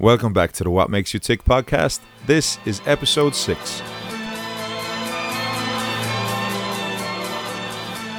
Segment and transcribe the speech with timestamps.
[0.00, 2.00] Welcome back to the What Makes You Tick podcast.
[2.26, 3.80] This is episode six.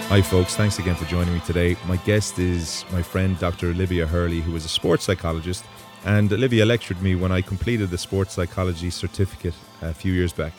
[0.07, 0.55] Hi, folks.
[0.55, 1.75] Thanks again for joining me today.
[1.85, 3.71] My guest is my friend Dr.
[3.71, 5.65] Olivia Hurley, who is a sports psychologist.
[6.05, 10.53] And Olivia lectured me when I completed the sports psychology certificate a few years back.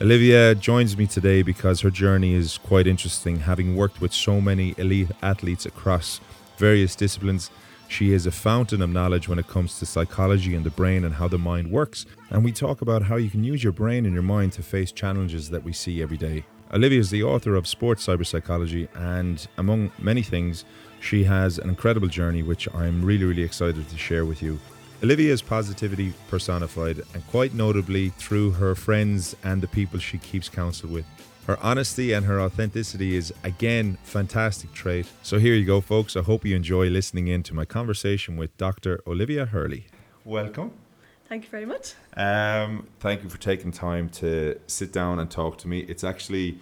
[0.00, 4.74] Olivia joins me today because her journey is quite interesting, having worked with so many
[4.78, 6.20] elite athletes across
[6.56, 7.52] various disciplines.
[7.88, 11.14] She is a fountain of knowledge when it comes to psychology and the brain and
[11.14, 12.06] how the mind works.
[12.30, 14.90] And we talk about how you can use your brain and your mind to face
[14.90, 16.44] challenges that we see every day.
[16.72, 20.64] Olivia is the author of Sports Cyber Psychology, and among many things,
[20.98, 24.58] she has an incredible journey which I'm really, really excited to share with you.
[25.02, 30.48] Olivia is positivity personified, and quite notably through her friends and the people she keeps
[30.48, 31.04] counsel with.
[31.46, 35.06] Her honesty and her authenticity is again fantastic trait.
[35.22, 36.16] So here you go, folks.
[36.16, 39.02] I hope you enjoy listening in to my conversation with Dr.
[39.06, 39.86] Olivia Hurley.
[40.24, 40.72] Welcome.
[41.28, 41.94] Thank you very much.
[42.16, 45.80] Um, thank you for taking time to sit down and talk to me.
[45.80, 46.60] It's actually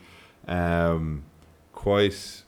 [0.49, 1.23] um,
[1.73, 2.43] quite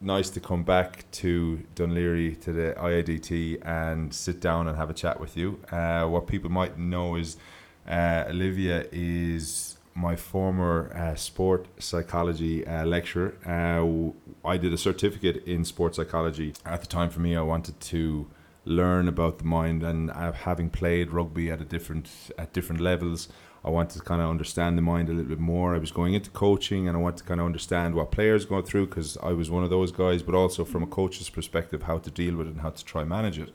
[0.00, 4.88] nice to come back to Dún Laoghaire to the IADT and sit down and have
[4.88, 5.60] a chat with you.
[5.70, 7.36] Uh, what people might know is
[7.86, 13.34] uh, Olivia is my former uh, sport psychology uh, lecturer.
[13.46, 14.12] Uh,
[14.48, 16.54] I did a certificate in sports psychology.
[16.64, 18.26] At the time, for me, I wanted to
[18.64, 23.28] learn about the mind, and uh, having played rugby at a different at different levels,
[23.64, 25.74] I wanted to kind of understand the mind a little bit more.
[25.74, 28.62] I was going into coaching, and I wanted to kind of understand what players go
[28.62, 31.98] through because I was one of those guys, but also from a coach's perspective, how
[31.98, 33.52] to deal with it and how to try manage it.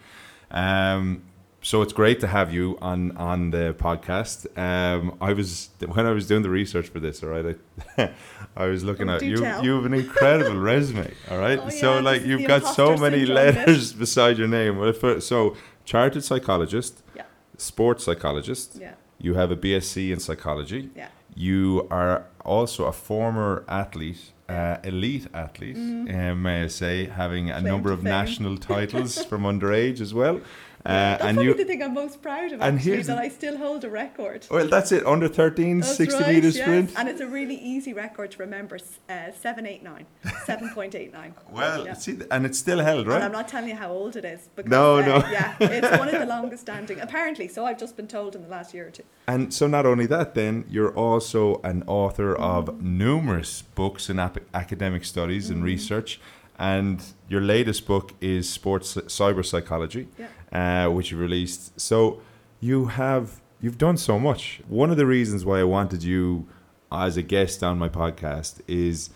[0.52, 1.24] Um,
[1.70, 4.38] so it's great to have you on on the podcast.
[4.68, 5.50] Um, I was
[5.96, 7.24] when I was doing the research for this.
[7.24, 7.58] All right,
[7.98, 8.12] I,
[8.64, 9.38] I was looking Oh, at you.
[9.38, 9.64] tell.
[9.66, 11.12] You have an incredible resume.
[11.32, 13.30] All right, Oh, so like you've got so many bit.
[13.40, 14.74] letters beside your name.
[15.22, 15.56] So
[15.92, 17.24] chartered psychologist, Yeah.
[17.58, 18.68] sports psychologist.
[18.80, 18.94] Yeah.
[19.26, 20.82] You have a BSc in psychology.
[20.96, 21.08] Yeah.
[21.36, 22.18] You are
[22.54, 27.54] also a former athlete, uh, elite athlete, uh, may I say, having a.
[27.60, 28.10] Claim number of fame.
[28.20, 30.40] national titles from underage as well.
[30.86, 33.18] Uh, That's and probably you, the thing I'm most proud of, and actually, here's that
[33.18, 34.46] I still hold a record.
[34.52, 35.04] well, that's it.
[35.08, 36.58] Under 13, That's 60 right, meter yes.
[36.62, 36.92] sprint.
[36.96, 38.76] And it's a really easy record to remember,
[39.10, 40.06] uh, 789,
[40.46, 41.34] 7.89.
[41.52, 41.94] Well, Yeah.
[41.94, 43.16] see, and it's still held, right?
[43.16, 44.48] And I'm not telling you how old it is.
[44.56, 45.16] Because, No, uh, no.
[45.32, 47.48] Yeah, it's one of the longest standing, apparently.
[47.48, 49.04] So I've just been told in the last year or two.
[49.28, 54.38] And so, not only that, then you're also an author of numerous books and ap-
[54.54, 56.20] academic studies and research.
[56.58, 60.08] And your latest book is Sports Cyber Psychology,
[60.52, 61.80] uh, which you released.
[61.80, 62.22] So
[62.60, 64.62] you have you've done so much.
[64.68, 66.48] One of the reasons why I wanted you
[66.92, 69.10] as a guest on my podcast is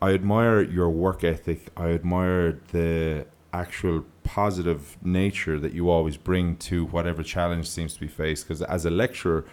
[0.00, 1.68] I admire your work ethic.
[1.76, 8.00] I admire the actual positive nature that you always bring to whatever challenge seems to
[8.00, 8.46] be faced.
[8.46, 9.44] Because as a lecturer,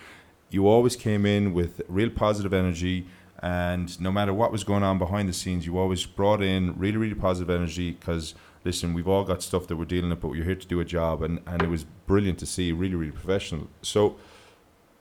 [0.49, 3.07] you always came in with real positive energy.
[3.40, 6.98] And no matter what was going on behind the scenes, you always brought in really,
[6.98, 7.92] really positive energy.
[7.92, 10.80] Because listen, we've all got stuff that we're dealing with, but we're here to do
[10.80, 11.22] a job.
[11.22, 13.68] And, and it was brilliant to see, really, really professional.
[13.81, 14.18] So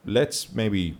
[0.05, 0.99] let's maybe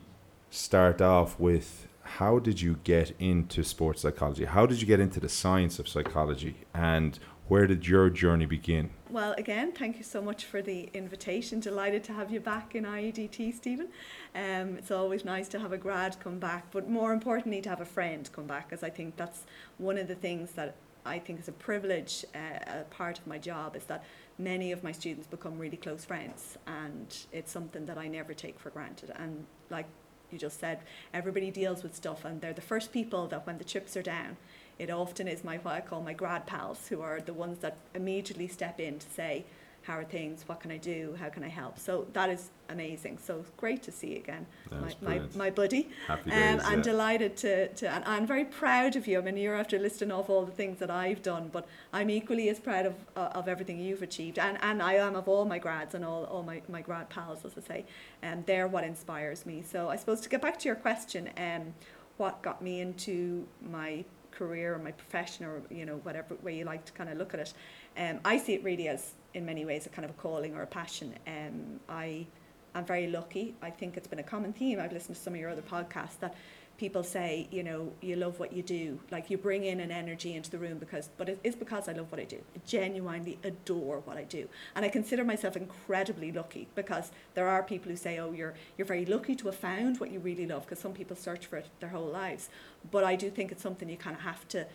[0.51, 4.45] start off with how did you get into sports psychology?
[4.45, 6.67] How did you get into the science of psychology?
[6.73, 7.19] And
[7.49, 8.91] where did your journey begin?
[9.09, 11.61] Well, again, thank you so much for the invitation.
[11.61, 13.89] Delighted to have you back in IADT, Stephen.
[14.35, 17.81] Um, it's always nice to have a grad come back, but more importantly, to have
[17.81, 19.45] a friend come back, because I think that's
[19.79, 20.75] one of the things that
[21.05, 24.05] I think is a privilege, uh, a part of my job, is that
[24.39, 28.59] many of my students become really close friends, and it's something that I never take
[28.59, 29.13] for granted.
[29.15, 29.87] And like
[30.33, 30.81] you just said,
[31.15, 34.37] everybody deals with stuff, and they're the first people that when the chips are down,
[34.79, 37.77] it often is my what I call my grad pals who are the ones that
[37.95, 39.45] immediately step in to say,
[39.83, 40.45] "How are things?
[40.47, 41.17] What can I do?
[41.19, 43.19] How can I help?" So that is amazing.
[43.19, 45.89] So great to see you again, my, my, my buddy.
[46.07, 46.61] Happy Um.
[46.65, 46.83] I'm yeah.
[46.83, 49.19] delighted to, to and I'm very proud of you.
[49.19, 52.49] I mean, you're after listing off all the things that I've done, but I'm equally
[52.51, 55.59] as proud of uh, of everything you've achieved, and and I am of all my
[55.59, 57.85] grads and all, all my, my grad pals, as I say,
[58.21, 59.63] and they're what inspires me.
[59.63, 61.73] So I suppose to get back to your question, um,
[62.19, 64.05] what got me into my
[64.37, 67.35] career or my profession or you know whatever way you like to kind of look
[67.35, 67.55] at it,
[67.99, 70.63] um, I see it really as in many ways a kind of a calling or
[70.63, 71.15] a passion.
[71.27, 72.27] Um, I
[72.75, 73.55] I'm very lucky.
[73.63, 74.79] I think it's been a common theme.
[74.79, 76.35] I've listened to some of your other podcasts that
[76.79, 78.99] people say, you know, you love what you do.
[79.11, 81.93] Like you bring in an energy into the room because, but it is because I
[81.93, 82.37] love what I do.
[82.55, 84.49] I genuinely adore what I do.
[84.75, 88.87] And I consider myself incredibly lucky because there are people who say, oh, you're, you're
[88.87, 91.69] very lucky to have found what you really love because some people search for it
[91.81, 92.49] their whole lives.
[92.91, 94.67] But I do think it's something you kind of have to,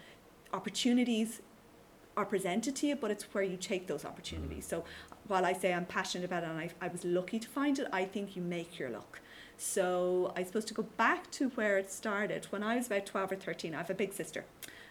[0.53, 1.41] opportunities
[2.17, 4.65] are presented to you, but it's where you take those opportunities.
[4.65, 4.83] Mm-hmm.
[4.83, 4.85] So
[5.27, 7.87] while I say I'm passionate about it and I, I was lucky to find it,
[7.93, 9.19] I think you make your luck.
[9.63, 13.33] So I suppose to go back to where it started, when I was about 12
[13.33, 14.43] or 13, I have a big sister.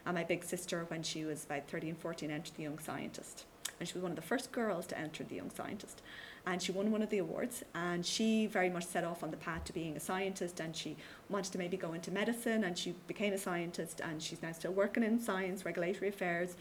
[0.07, 3.47] And my big sister, when she was about 13, and 14, entered the Young Scientist.
[3.81, 6.03] And she was one of the first girls to enter the Young Scientist.
[6.47, 7.65] And she won one of the awards.
[7.75, 10.61] And she very much set off on the path to being a scientist.
[10.61, 10.97] And she
[11.29, 12.63] wanted to maybe go into medicine.
[12.63, 14.01] And she became a scientist.
[14.01, 16.55] And she's now still working in science, regulatory affairs,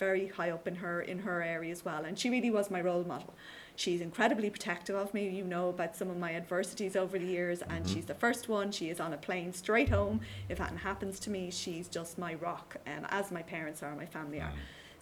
[0.00, 2.04] very high up in her in her area as well.
[2.04, 3.32] And she really was my role model.
[3.76, 5.28] She's incredibly protective of me.
[5.28, 7.92] You know about some of my adversities over the years, and Mhm.
[7.92, 8.70] she's the first one.
[8.70, 10.20] She is on a plane straight home.
[10.48, 14.06] If anything happens to me, she's just my rock, um, as my parents are, my
[14.06, 14.52] family are.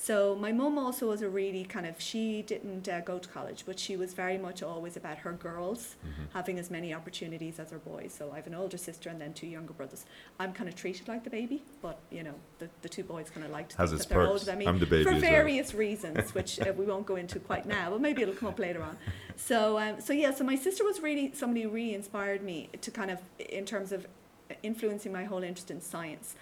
[0.03, 3.63] So my mum also was a really kind of she didn't uh, go to college,
[3.65, 6.33] but she was very much always about her girls Mhm.
[6.35, 8.13] having as many opportunities as her boys.
[8.13, 10.05] So I have an older sister and then two younger brothers.
[10.41, 13.47] I'm kind of treated like the baby, but you know the, the two boys kind
[13.47, 15.23] of like to Has its that they're older than me I'm the baby for as
[15.23, 15.31] well.
[15.31, 18.59] various reasons, which uh, we won't go into quite now, but maybe it'll come up
[18.59, 18.99] later on.
[19.37, 22.91] So um, so yeah, so my sister was really somebody who really inspired me to
[22.91, 24.09] kind of in terms of
[24.65, 26.35] influencing my whole interest in science.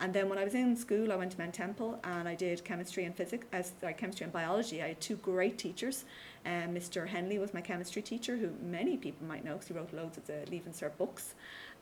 [0.00, 2.64] And then when I was in school, I went to Mount Temple and I did
[2.64, 4.82] chemistry and physics, uh, sorry, chemistry and biology.
[4.82, 6.04] I had two great teachers.
[6.46, 7.08] Um, Mr.
[7.08, 10.26] Henley was my chemistry teacher, who many people might know because he wrote loads of
[10.26, 11.34] the Leaving Cert books.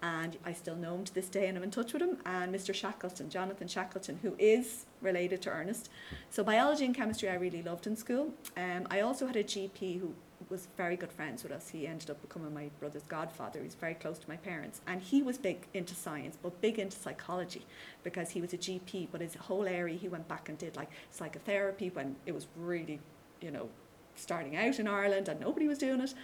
[0.02, 2.16] And I still know him to this day and I'm in touch with him.
[2.24, 2.74] And Mr.
[2.74, 5.90] Shackleton, Jonathan Shackleton, who is related to Ernest.
[6.30, 8.32] So biology and chemistry I really loved in school.
[8.56, 10.14] Um, I also had a GP who
[10.50, 11.68] was very good friends with us.
[11.68, 13.62] He ended up becoming my brother's godfather.
[13.62, 14.80] He's very close to my parents.
[14.86, 17.66] And he was big into science, but big into psychology
[18.02, 19.08] because he was a GP.
[19.10, 23.00] But his whole area, he went back and did like psychotherapy when it was really,
[23.40, 23.68] you know,
[24.14, 26.14] starting out in Ireland and nobody was doing it.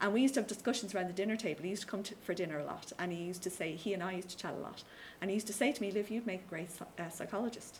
[0.00, 1.62] And we used to have discussions around the dinner table.
[1.62, 2.92] He used to come to, for dinner a lot.
[2.98, 4.82] And he used to say, he and I used to chat a lot.
[5.20, 7.78] And he used to say to me, Liv, you'd make a great uh, psychologist.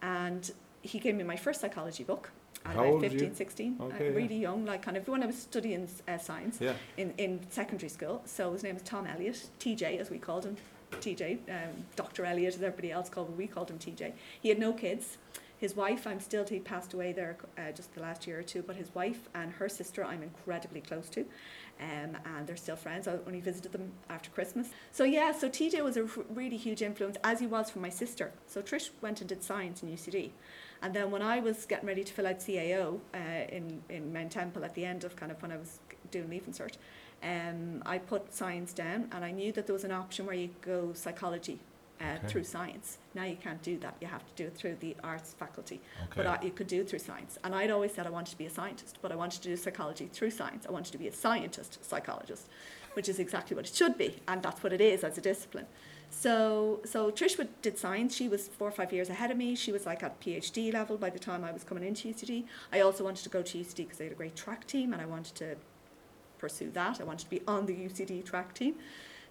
[0.00, 0.50] And
[0.82, 2.30] he gave me my first psychology book
[2.66, 3.18] How about old were you?
[3.18, 3.76] 15, 16.
[3.80, 4.16] Okay, uh, yeah.
[4.16, 6.74] really young, like kind of when I was studying uh, science Yeah.
[6.96, 8.22] in, in secondary school.
[8.26, 10.56] So his name was Tom Elliott, TJ as we called him,
[10.92, 12.24] TJ, um, Dr.
[12.24, 14.12] Elliott as everybody else called him, we called him TJ.
[14.40, 15.18] He had no kids.
[15.58, 18.60] His wife, I'm still, he passed away there uh, just the last year or two,
[18.62, 21.22] but his wife and her sister I'm incredibly close to.
[21.80, 23.08] Um, and they're still friends.
[23.08, 24.68] I only visited them after Christmas.
[24.92, 27.88] So yeah, so TJ was a r- really huge influence, as he was for my
[27.88, 28.32] sister.
[28.46, 30.30] So Trish went and did science in UCD.
[30.82, 33.18] And then when I was getting ready to fill out CAO uh,
[33.48, 35.78] in, in Mount Temple at the end of kind of when I was
[36.10, 36.74] doing Leaving Cert,
[37.22, 40.50] um, I put science down and I knew that there was an option where you
[40.60, 41.58] go psychology
[41.98, 42.26] uh, Okay.
[42.28, 42.98] through science.
[43.14, 43.94] Now you can't do that.
[44.02, 45.80] You have to do it through the arts faculty.
[46.02, 46.12] Okay.
[46.14, 47.38] But I, you could do it through science.
[47.42, 49.56] And I'd always said I wanted to be a scientist, but I wanted to do
[49.56, 50.66] psychology through science.
[50.68, 52.48] I wanted to be a scientist psychologist,
[52.92, 54.16] which is exactly what it should be.
[54.28, 55.66] And that's what it is as a discipline.
[56.10, 58.14] So, so Trish would, did science.
[58.14, 59.54] She was four or five years ahead of me.
[59.54, 62.44] She was like at PhD level by the time I was coming into UCD.
[62.72, 65.02] I also wanted to go to UCD because they had a great track team and
[65.02, 65.56] I wanted to
[66.38, 67.00] pursue that.
[67.00, 68.76] I wanted to be on the UCD track team.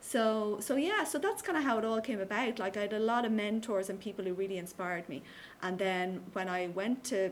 [0.01, 2.60] So, so yeah, so that's kind of how it all came about.
[2.60, 5.24] Like I had a lot of mentors and people who really inspired me.
[5.63, 7.31] And then when I went to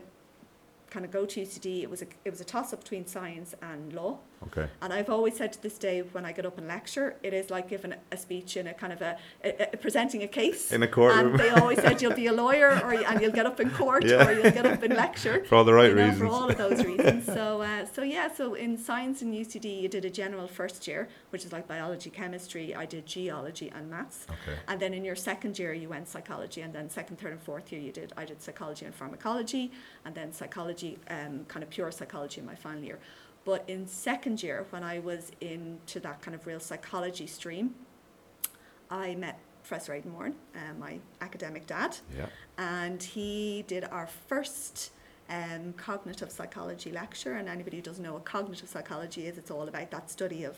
[0.90, 3.54] kind of go to UCD, it was a it was a toss up between science
[3.62, 4.18] and law.
[4.48, 4.68] Okay.
[4.82, 7.50] And I've always said to this day, when I get up and lecture, it is
[7.50, 10.72] like giving a speech in a kind of a, a, a presenting a case.
[10.72, 11.32] In a courtroom.
[11.32, 14.04] And they always said you'll be a lawyer, or and you'll get up in court,
[14.04, 14.26] Yeah.
[14.26, 15.44] or you'll get up in lecture.
[15.48, 16.18] For all the right you know, reasons.
[16.20, 17.26] For all of those reasons.
[17.26, 18.32] So, uh, so yeah.
[18.32, 22.10] So in science in UCD, you did a general first year, which is like biology,
[22.10, 22.74] chemistry.
[22.74, 24.26] I did geology and maths.
[24.28, 24.58] Okay.
[24.68, 27.72] And then in your second year, you went psychology, and then second, third, and fourth
[27.72, 28.12] year, you did.
[28.16, 29.72] I did psychology and pharmacology,
[30.04, 32.98] and then psychology, um, kind of pure psychology in my final year.
[33.44, 37.74] But in second year, when I was into that kind of real psychology stream,
[38.90, 42.26] I met Professor Aidan Moran, uh, my academic dad, Yeah.
[42.58, 44.92] and he did our first
[45.30, 47.32] um, cognitive psychology lecture.
[47.34, 50.56] And anybody who doesn't know what cognitive psychology is, it's all about that study of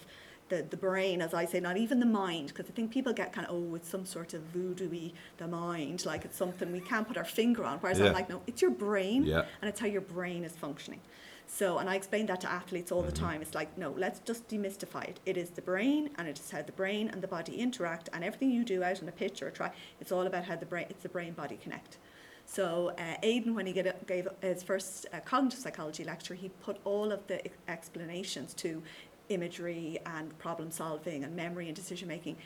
[0.48, 3.32] the, the brain, as I say, not even the mind, because I think people get
[3.32, 7.06] kind of, oh, it's some sort of voodoo the mind, like it's something we can't
[7.06, 7.78] put our finger on.
[7.78, 8.06] Whereas Yeah.
[8.06, 9.44] I'm like, no, it's your brain, Yeah.
[9.60, 11.00] and it's how your brain is functioning.
[11.46, 13.24] So, and I explain that to athletes all the Mm-hmm.
[13.24, 13.42] time.
[13.42, 15.20] It's like, no, let's just demystify it.
[15.24, 18.24] It is the brain, and it is how the brain and the body interact, and
[18.24, 20.66] everything you do out on a pitch or a track, it's all about how the
[20.66, 21.98] brain, it's the brain body connect.
[22.44, 26.78] So, uh, Aidan, when he get, gave his first uh, cognitive psychology lecture, he put
[26.84, 28.82] all of the explanations to
[29.28, 32.36] imagery and problem solving and memory and decision making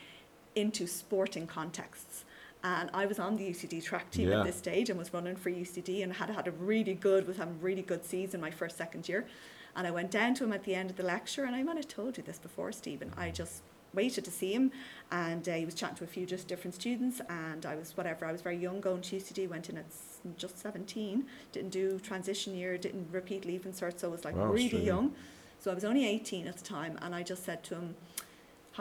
[0.54, 2.24] into sporting contexts.
[2.62, 4.40] And I was on the UCD track team Yeah.
[4.40, 7.38] at this stage and was running for UCD and had had a really good, was
[7.38, 9.26] having a really good season my first, second year.
[9.74, 11.76] And I went down to him at the end of the lecture, and I might
[11.76, 13.12] have told you this before, Stephen.
[13.16, 13.62] I just
[13.94, 14.72] waited to see him,
[15.10, 18.26] and uh, he was chatting to a few just different students, and I was whatever.
[18.26, 21.98] I was very young going to UCD, went in at s- just seventeen, didn't do
[22.00, 25.14] transition year, didn't repeat leaving cert, so I was like Wow, really young.
[25.60, 27.94] So I was only eighteen at the time, and I just said to him.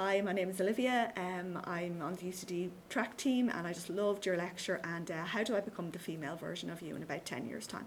[0.01, 1.11] Hi, my name is Olivia.
[1.17, 4.79] Um, I'm on the UCD track team, and I just loved your lecture.
[4.85, 7.67] And uh, how do I become the female version of you in about 10 years'
[7.67, 7.85] time?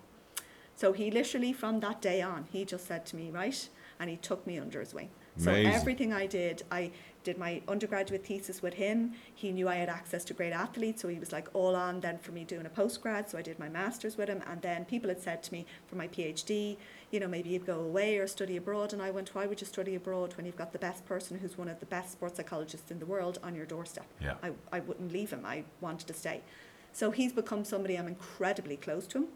[0.75, 3.67] So he literally, from that day on, he just said to me, right,
[3.99, 5.09] and he took me under his wing.
[5.39, 5.65] Amazing.
[5.65, 6.91] So everything I did, I
[7.25, 9.13] did my undergraduate thesis with him.
[9.35, 12.19] He knew I had access to great athletes, so he was like all on then
[12.19, 13.29] for me doing a postgrad.
[13.29, 15.97] So I did my masters with him, and then people had said to me for
[15.97, 16.77] my PhD,
[17.11, 18.93] you know, maybe you'd go away or study abroad.
[18.93, 21.59] And I went, why would you study abroad when you've got the best person who's
[21.59, 24.07] one of the best sports psychologists in the world on your doorstep?
[24.21, 24.35] Yeah.
[24.43, 25.45] I, I wouldn't leave him.
[25.45, 26.41] I wanted to stay.
[26.93, 29.27] So he's become somebody I'm incredibly close to him.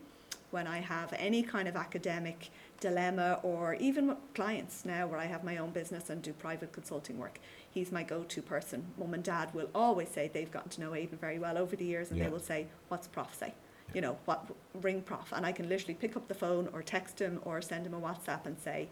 [0.50, 2.50] When I have any kind of academic
[2.80, 7.18] dilemma or even clients now where I have my own business and do private consulting
[7.18, 7.40] work,
[7.76, 8.86] he's my go-to person.
[8.98, 11.84] Mum and dad will always say they've gotten to know Aidan very well over the
[11.84, 12.24] years and Yeah.
[12.24, 13.52] they will say, what's prof say?
[13.92, 14.46] You know, what
[14.80, 15.30] ring prof?
[15.30, 18.00] And I can literally pick up the phone or text him or send him a
[18.00, 18.88] WhatsApp and say,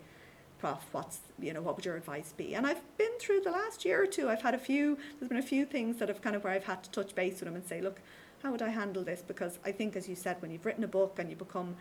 [0.59, 2.55] Prof, what's you know, what would your advice be?
[2.55, 4.29] And I've been through the last year or two.
[4.31, 4.97] I've had a few.
[5.19, 7.41] There's been a few things that have kind of where I've had to touch base
[7.41, 8.01] with him and say, look,
[8.43, 9.23] how would I handle this?
[9.27, 11.75] Because I think, as you said, when you've written a book and you become,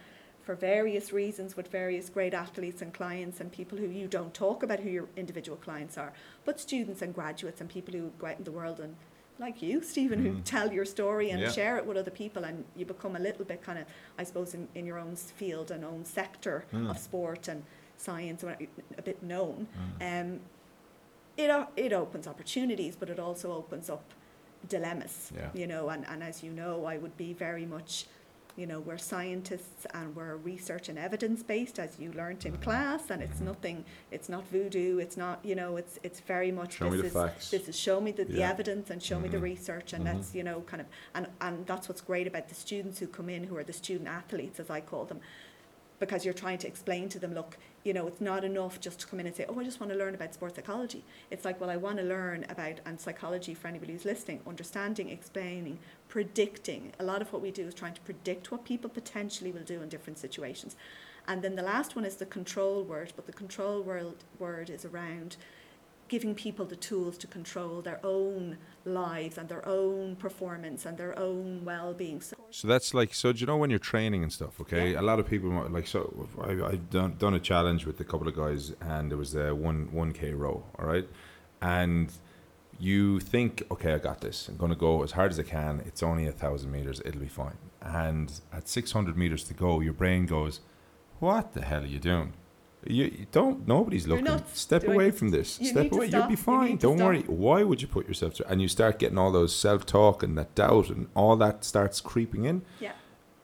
[0.43, 4.61] for various reasons, with various great athletes and clients and people who you don't talk
[4.61, 6.11] about who your individual clients are,
[6.45, 8.95] but students and graduates and people who go out in the world and
[9.39, 10.43] like you, Stephen, who Mhm.
[10.43, 11.49] tell your story and Yeah.
[11.49, 13.85] share it with other people, and you become a little bit kind of,
[14.17, 16.89] I suppose, in, in your own field and own sector Mm.
[16.91, 17.63] of sport and
[17.97, 19.67] science, a bit known.
[19.99, 20.21] Mm.
[20.21, 20.39] Um,
[21.35, 24.03] it it opens opportunities, but it also opens up
[24.69, 25.31] dilemmas.
[25.35, 25.49] Yeah.
[25.53, 28.05] You know, and, and as you know, I would be very much,
[28.55, 33.09] you know, we're scientists and we're research and evidence based, as you learnt in class,
[33.09, 33.83] and it's nothing.
[34.11, 34.99] It's not voodoo.
[34.99, 35.39] It's not.
[35.43, 36.73] You know, it's it's very much.
[36.73, 37.49] Show me this the is, facts.
[37.51, 38.49] This is show me the, the Yeah.
[38.51, 39.41] evidence and show me the Mhm.
[39.43, 40.13] research, and Mhm.
[40.13, 43.29] that's you know kind of and and that's what's great about the students who come
[43.29, 45.19] in, who are the student athletes, as I call them
[45.99, 49.07] because you're trying to explain to them, look, you know, it's not enough just to
[49.07, 51.03] come in and say, oh, I just want to learn about sports psychology.
[51.29, 55.09] It's like, well, I want to learn about, and psychology for anybody who's listening, understanding,
[55.09, 56.93] explaining, predicting.
[56.99, 59.81] A lot of what we do is trying to predict what people potentially will do
[59.81, 60.75] in different situations.
[61.27, 64.85] And then the last one is the control word, but the control word, word is
[64.85, 65.35] around
[66.07, 71.17] giving people the tools to control their own lives and their own performance and their
[71.17, 72.21] own well-being.
[72.21, 73.31] So So that's like so.
[73.33, 74.59] Do you know when you're training and stuff?
[74.61, 75.01] Okay, Yeah.
[75.01, 76.27] a lot of people might- like so.
[76.41, 79.53] I, I've done done a challenge with a couple of guys, and there was a
[79.55, 80.63] one one k row.
[80.77, 81.07] All right,
[81.61, 82.11] and
[82.79, 84.47] you think, okay, I got this.
[84.49, 85.81] I'm going to go as hard as I can.
[85.85, 87.01] It's only a thousand meters.
[87.05, 87.57] It'll be fine.
[87.81, 90.59] And at six hundred meters to go, your brain goes,
[91.19, 92.33] "What the hell are you doing?"
[92.85, 93.67] You, don't.
[93.67, 94.25] Nobody's looking.
[94.25, 95.15] not Step away it.
[95.15, 95.59] from this.
[95.59, 96.07] You Step away.
[96.07, 96.57] You'll be stop.
[96.61, 96.77] You fine.
[96.77, 97.21] Don't worry.
[97.21, 98.47] Why would you put yourself through?
[98.49, 102.01] And you start getting all those self talk and that doubt and all that starts
[102.01, 102.63] creeping in.
[102.79, 102.93] yeah.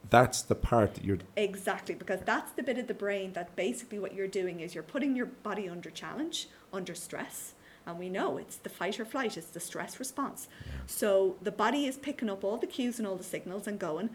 [0.09, 1.19] That's the part that you're.
[1.37, 4.83] Exactly, because that's the bit of the brain that basically what you're doing is you're
[4.83, 7.53] putting your body under challenge, under stress.
[7.85, 10.47] And we know it's the fight or flight, it's the stress response.
[10.65, 10.71] Yeah.
[10.87, 14.09] So the body is picking up all the cues and all the signals and going,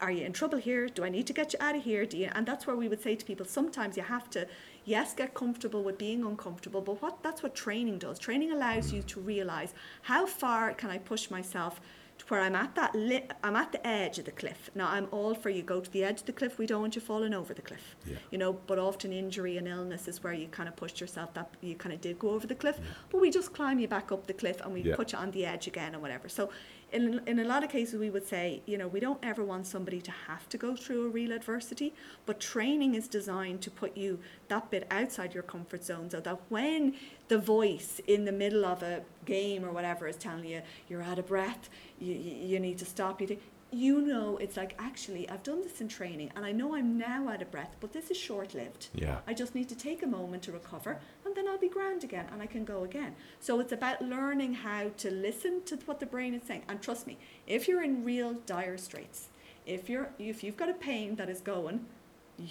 [0.00, 0.88] Are you in trouble here?
[0.88, 2.06] Do I need to get you out of here?
[2.06, 2.30] Do you?
[2.34, 4.46] And that's where we would say to people sometimes you have to,
[4.84, 8.18] yes, get comfortable with being uncomfortable, but what that's what training does.
[8.18, 11.80] Training allows you to realize how far can I push myself
[12.18, 14.70] to where I'm at that li- I'm at the edge of the cliff.
[14.74, 16.58] Now I'm all for you go to the edge of the cliff.
[16.58, 17.96] We don't want you falling over the cliff.
[18.06, 18.16] Yeah.
[18.30, 21.48] You know, but often injury and illness is where you kind of pushed yourself that
[21.62, 22.78] you kind of did go over the cliff.
[23.10, 24.96] But we just climb you back up the cliff and we Yeah.
[24.96, 26.28] put you on the edge again or whatever.
[26.28, 26.50] So
[26.92, 29.66] in in a lot of cases we would say, you know, we don't ever want
[29.66, 31.94] somebody to have to go through a real adversity,
[32.26, 34.18] but training is designed to put you
[34.48, 36.94] that bit outside your comfort zone so that when
[37.28, 41.18] the voice in the middle of a game or whatever is telling you you're out
[41.18, 45.42] of breath, you, you, need to stop, you, think- you know, it's like actually I've
[45.42, 48.16] done this in training and I know I'm now out of breath, but this is
[48.16, 48.88] short lived.
[48.94, 49.18] Yeah.
[49.26, 52.26] I just need to take a moment to recover and then I'll be grand again
[52.32, 53.14] and I can go again.
[53.38, 56.62] So it's about learning how to listen to what the brain is saying.
[56.68, 59.28] And trust me, if you're in real dire straits,
[59.66, 61.86] if you're if you've got a pain that is going,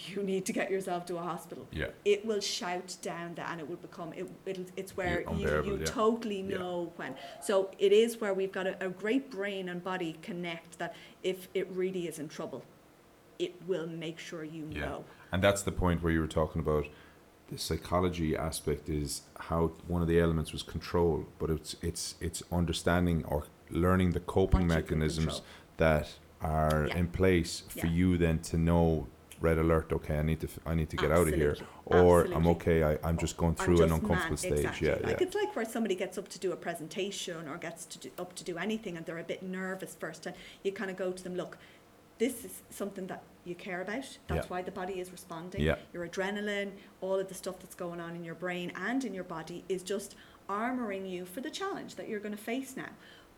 [0.08, 1.67] you need to get yourself to a hospital.
[1.72, 1.88] Yeah.
[2.05, 5.77] It will shout down that and it will become it, it'll, it's where you, you
[5.79, 5.86] yeah.
[5.86, 6.58] totally Yeah.
[6.58, 7.15] know when.
[7.41, 11.48] So it is where we've got a, a great brain and body connect that if
[11.53, 12.63] it really is in trouble,
[13.39, 14.81] it will make sure you Yeah.
[14.86, 15.05] know.
[15.31, 16.86] And that's the point where you were talking about
[17.50, 22.43] the psychology aspect is how one of the elements was control, but it's it's it's
[22.51, 25.41] understanding or learning the coping What mechanisms
[25.77, 26.08] that
[26.41, 26.98] are Yeah.
[26.98, 27.93] in place for Yeah.
[27.93, 29.08] you then to know
[29.41, 29.91] red alert.
[29.93, 31.51] Okay, I need to I need to get out of here,
[31.91, 32.84] Absolutely, or I'm okay.
[32.84, 34.51] I, I'm just going through an uncomfortable man- stage.
[34.65, 34.88] exactly.
[34.88, 35.27] Yeah, Like yeah.
[35.27, 38.34] it's like where somebody gets up to do a presentation or gets to do, up
[38.36, 41.24] to do anything, and they're a bit nervous first, and you kind of go to
[41.24, 41.58] them, look,
[42.17, 44.05] this is something that you care about.
[44.27, 44.50] That's Yeah.
[44.50, 45.62] why the body is responding.
[45.62, 45.75] Yeah.
[45.93, 49.24] Your adrenaline, all of the stuff that's going on in your brain and in your
[49.24, 50.15] body is just
[50.50, 52.89] armoring you for the challenge that you're going to face now.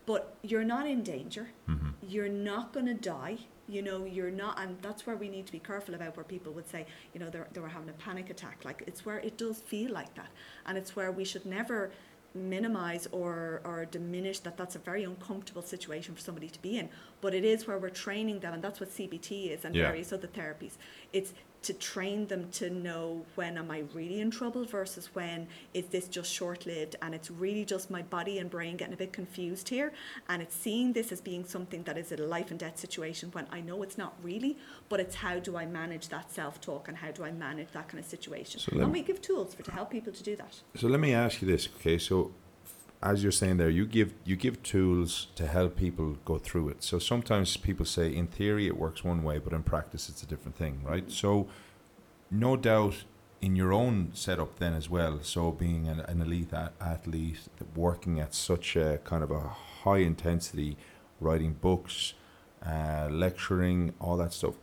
[0.04, 1.50] But you're not in danger.
[1.68, 1.90] Mm-hmm.
[2.08, 3.38] You're not going to die.
[3.68, 6.52] You know, you're not, and that's where we need to be careful about where people
[6.52, 8.64] would say, you know, they're, they were having a panic attack.
[8.64, 10.28] Like, it's where it does feel like that.
[10.66, 11.90] And it's where we should never
[12.34, 16.88] minimize or, or diminish that that's a very uncomfortable situation for somebody to be in.
[17.20, 19.86] But it is where we're training them, and that's what CBT is and Yeah.
[19.86, 20.72] various other therapies.
[21.12, 25.86] It's to train them to know when am I really in trouble versus when is
[25.86, 29.12] this just short lived and it's really just my body and brain getting a bit
[29.12, 29.92] confused here
[30.28, 33.46] and it's seeing this as being something that is a life and death situation when
[33.50, 36.96] I know it's not really, but it's how do I manage that self talk and
[36.96, 38.60] how do I manage that kind of situation.
[38.60, 40.60] So and we give tools for to help people to do that.
[40.76, 41.98] So let me ask you this, okay?
[41.98, 42.32] So
[43.02, 46.82] as you're saying there, you give you give tools to help people go through it.
[46.84, 50.26] So sometimes people say in theory it works one way, but in practice it's a
[50.26, 51.10] different thing, right?
[51.10, 51.48] So
[52.30, 53.04] no doubt
[53.40, 55.18] in your own setup then as well.
[55.22, 57.40] So being an, an elite a- athlete,
[57.74, 59.40] working at such a kind of a
[59.84, 60.76] high intensity,
[61.20, 62.14] writing books,
[62.64, 64.54] uh, lecturing, all that stuff.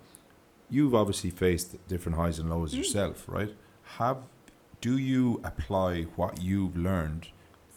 [0.69, 2.77] You've obviously faced different highs and lows Mm.
[2.77, 3.53] yourself, right?
[3.98, 4.19] Have
[4.81, 7.27] do you apply what you've learned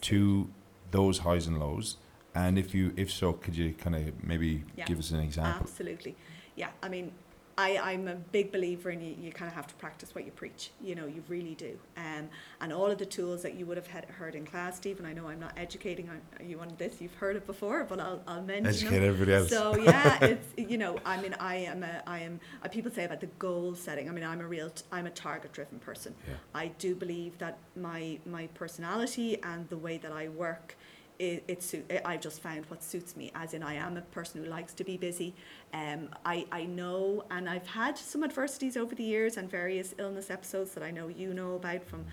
[0.03, 0.49] to
[0.91, 1.97] those highs and lows?
[2.35, 4.85] And if you, if so, could you kind of maybe Yeah.
[4.85, 5.61] give us an example?
[5.61, 6.15] Absolutely.
[6.55, 7.11] Yeah, I mean,
[7.57, 10.31] I, I'm a big believer in you, you kind of have to practice what you
[10.31, 10.71] preach.
[10.81, 11.77] You know, you really do.
[11.97, 12.29] Um,
[12.61, 15.13] and all of the tools that you would have had, heard in class, Stephen, I
[15.13, 18.41] know I'm not educating on, you on this, you've heard it before, but I'll, I'll
[18.41, 18.73] mention them.
[18.73, 19.49] Educate everybody else.
[19.49, 22.39] So yeah, it's you know, I mean, I am a, I am.
[22.63, 24.09] Uh, people say about the goal setting.
[24.09, 26.15] I mean, I'm a real, t- I'm a target-driven person.
[26.27, 26.35] Yeah.
[26.55, 30.75] I do believe that my my personality and the way that I work,
[31.19, 33.31] it, it suit, I've just found what suits me.
[33.35, 35.33] As in, I am a person who likes to be busy.
[35.73, 40.29] Um, I I know, and I've had some adversities over the years and various illness
[40.29, 42.05] episodes that I know you know about from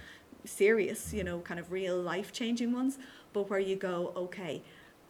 [0.44, 2.98] serious, you know, kind of real life-changing ones.
[3.32, 4.62] But where you go, okay.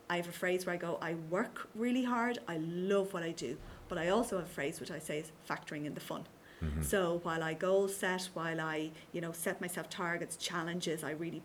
[0.09, 3.31] I have a phrase where I go, I work really hard, I love what I
[3.31, 3.57] do,
[3.88, 6.24] but I also have a phrase which I say is factoring in the fun.
[6.61, 6.83] Mm-hmm.
[6.83, 11.42] So while I goal set, while I, you know, set myself targets, challenges, I really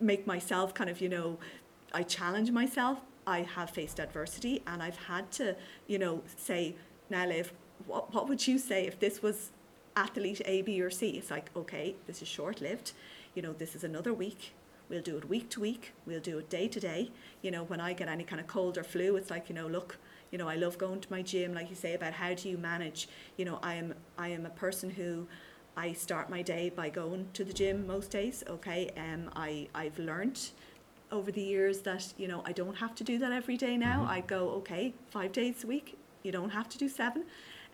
[0.00, 1.38] make myself kind of, you know,
[1.92, 2.98] I challenge myself.
[3.26, 5.56] I have faced adversity and I've had to,
[5.86, 6.76] you know, say,
[7.10, 7.52] now Liv,
[7.86, 9.50] what, what would you say if this was
[9.96, 11.10] athlete A, B, or C?
[11.10, 12.92] It's like, okay, this is short lived.
[13.34, 14.54] You know, this is another week.
[14.88, 15.92] We'll do it week to week.
[16.06, 17.10] We'll do it day to day.
[17.42, 19.66] You know, when I get any kind of cold or flu, it's like, you know,
[19.66, 19.98] look,
[20.30, 22.58] you know, I love going to my gym, like you say, about how do you
[22.58, 23.08] manage.
[23.36, 25.26] You know, I am I am a person who
[25.76, 28.42] I start my day by going to the gym most days.
[28.48, 30.40] Okay, um, I I've learned
[31.12, 34.04] over the years that you know I don't have to do that every day now.
[34.04, 34.08] Mhm.
[34.08, 35.98] I go okay five days a week.
[36.22, 37.24] You don't have to do seven.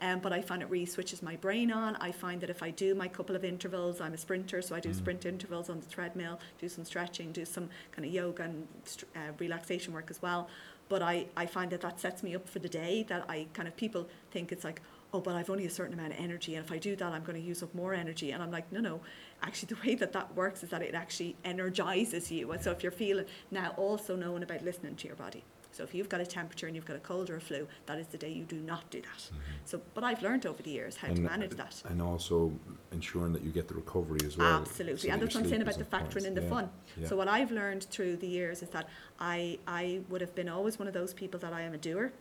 [0.00, 1.94] Um, but I find it really switches my brain on.
[2.00, 4.80] I find that if I do my couple of intervals, I'm a sprinter, so I
[4.80, 4.96] do Mm.
[4.96, 8.66] sprint intervals on the treadmill, do some stretching, do some kind of yoga and
[9.14, 10.48] uh, relaxation work as well.
[10.88, 13.04] But I, I find that that sets me up for the day.
[13.04, 14.80] That I kind of people think it's like,
[15.12, 17.22] oh, but I've only a certain amount of energy, and if I do that, I'm
[17.22, 18.30] going to use up more energy.
[18.30, 19.00] And I'm like, no, no.
[19.42, 22.50] Actually, the way that that works is that it actually energizes you.
[22.52, 25.44] And so if you're feeling now, also knowing about listening to your body.
[25.72, 27.98] So if you've got a temperature and you've got a cold or a flu, that
[27.98, 29.30] is the day you do not do that.
[29.64, 31.82] So, but I've learned over the years how to manage uh, that.
[31.88, 32.52] And also
[32.92, 34.60] ensuring that you get the recovery as well.
[34.60, 36.70] Absolutely, so and that's what I'm saying about the factoring in the Yeah, fun.
[37.00, 37.08] yeah.
[37.08, 38.86] So what I've learned through the years is that
[39.18, 42.12] I I would have been always one of those people that I am a doer.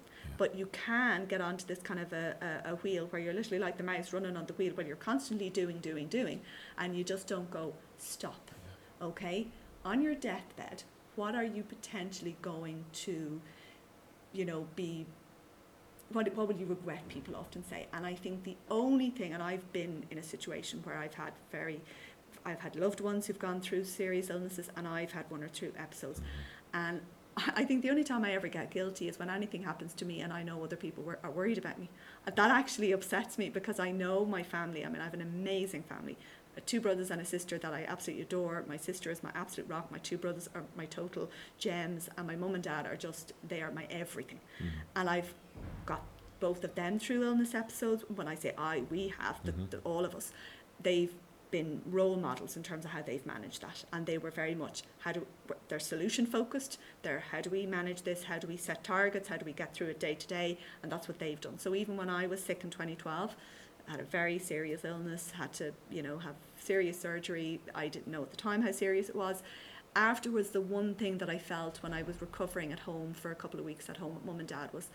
[0.42, 3.60] But you can get onto this kind of a, a, a wheel where you're literally
[3.60, 6.42] like the mouse running on the wheel, where you're constantly doing, doing, doing,
[6.80, 8.50] and you just don't go stop.
[9.00, 9.46] Okay,
[9.86, 10.82] on your deathbed,
[11.16, 13.40] what are you potentially going to,
[14.34, 15.06] you know, be
[16.12, 17.86] what, what will you regret people often say?
[17.94, 21.34] And i think the only thing and i've been in a situation where i've had
[21.52, 21.80] very
[22.46, 25.72] i've had loved ones who've gone through serious illnesses and i've had one or two
[25.78, 26.20] episodes.
[26.74, 27.02] And
[27.56, 30.20] i think the only time i ever get guilty is when anything happens to me
[30.22, 31.90] and i know other people were, are worried about me.
[32.26, 34.86] That actually upsets me because i know my family.
[34.86, 36.18] I mean i have an amazing family.
[36.58, 38.64] Uh, two brothers and a sister that i absolutely adore.
[38.68, 39.90] My sister is my absolute rock.
[39.92, 42.10] My two brothers are my total gems.
[42.18, 44.40] And my mum and dad are just they are my everything.
[44.62, 44.70] Mhm.
[44.98, 45.34] and I've
[45.86, 46.04] got
[46.42, 48.04] both of them through illness episodes.
[48.14, 49.70] When I say I, we have, the, Mhm.
[49.72, 50.34] the, all of us,
[50.82, 51.14] they've
[51.52, 53.84] been role models in terms of how they've managed that.
[53.94, 55.26] And they were very much, how do,
[55.68, 59.38] they're solution focused, they're how do we manage this, how do we set targets, how
[59.38, 61.60] do we get through it day to day, and that's what they've done.
[61.60, 63.36] So even when I was sick in 2012,
[63.88, 67.60] had a very serious illness, had to, you know, have serious surgery.
[67.76, 69.44] I didn't know at the time how serious it was.
[69.96, 73.36] Afterwards, the one thing that I felt when I was recovering at home for a
[73.36, 74.88] couple of weeks at home with mum and dad was,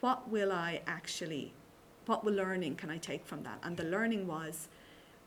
[0.00, 1.52] what will I actually,
[2.06, 3.58] what learning can I take from that?
[3.62, 4.68] And the learning was,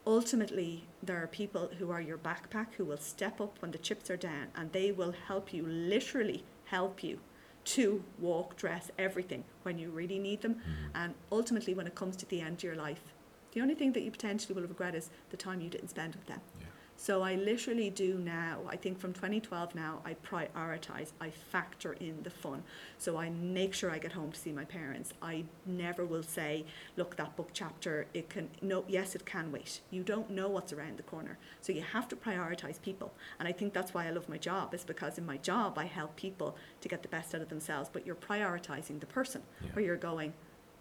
[0.06, 4.10] ultimately, there are people who are your backpack who will step up when the chips
[4.10, 7.20] are down and they will help you, literally help you
[7.64, 10.54] to walk, dress, everything when you really need them.
[10.54, 10.96] Mm-hmm.
[10.96, 13.14] And ultimately, when it comes to the end of your life,
[13.52, 16.26] the only thing that you potentially will regret is the time you didn't spend with
[16.26, 16.40] them.
[16.60, 16.63] Yeah.
[16.96, 22.22] So I literally do now, I think from 2012 now, I prioritize, I factor in
[22.22, 22.62] the fun.
[22.98, 25.12] So I make sure I get home to see my parents.
[25.20, 26.64] I never will say,
[26.96, 29.80] look, that book chapter, it can, no, yes, it can wait.
[29.90, 31.36] You don't know what's around the corner.
[31.60, 33.12] So you have to prioritize people.
[33.38, 35.84] And I think that's why I love my job, is because in my job, I
[35.84, 39.70] help people to get the best out of themselves, but you're prioritizing the person Yeah.
[39.72, 40.32] where you're going,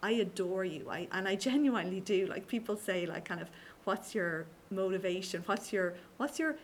[0.01, 0.89] I adore you.
[0.89, 2.27] I, and I genuinely do.
[2.27, 3.49] Like people say, like kind of,
[3.85, 5.43] what's your motivation?
[5.45, 6.55] What's your, what's your,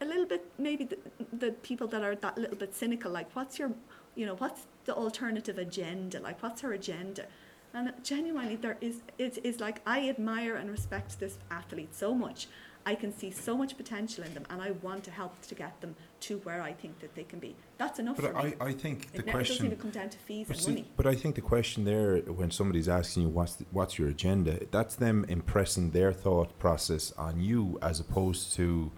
[0.00, 0.98] a little bit, maybe the,
[1.32, 3.72] the people that are that little bit cynical, like what's your,
[4.14, 6.20] you know, what's the alternative agenda?
[6.20, 7.26] Like what's her agenda?
[7.72, 12.46] And genuinely there is, it is like, I admire and respect this athlete so much.
[12.86, 15.80] I can see so much potential in them and I want to help to get
[15.80, 17.56] them to where I think that they can be.
[17.78, 18.54] That's enough But for I, me.
[18.60, 20.90] I think the it never doesn't even come down to fees But, and see, money.
[20.96, 24.60] but I think the question there, when somebody's asking you what's the, what's your agenda,
[24.70, 28.92] that's them impressing their thought process on you, as opposed to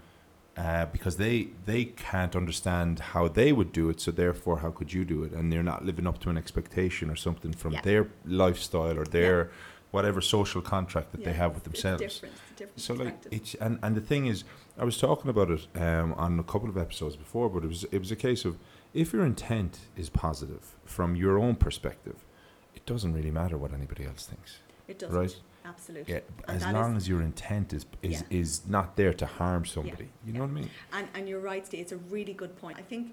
[0.57, 4.91] uh, because they they can't understand how they would do it, so therefore how could
[4.91, 5.31] you do it?
[5.31, 7.81] And they're not living up to an expectation or something from Yeah.
[7.81, 9.51] their lifestyle or their
[9.97, 12.01] whatever social contract that they have with themselves.
[12.01, 12.35] It's different.
[12.49, 14.37] It's different So like it's and, and the thing is,
[14.83, 17.81] I was talking about it um, on a couple of episodes before, but it was
[17.95, 18.53] it was a case of
[19.01, 20.63] if your intent is positive
[20.95, 22.17] from your own perspective,
[22.77, 24.51] it doesn't really matter what anybody else thinks,
[24.87, 25.17] It doesn't.
[25.21, 25.35] right?
[25.73, 26.13] Absolutely.
[26.13, 28.39] Yeah, And as long as your intent is is, Yeah.
[28.41, 30.51] is not there to harm somebody, you know yeah.
[30.53, 30.69] what I mean?
[30.97, 31.81] And and you're right, Steve.
[31.85, 32.75] It's a really good point.
[32.83, 33.05] I think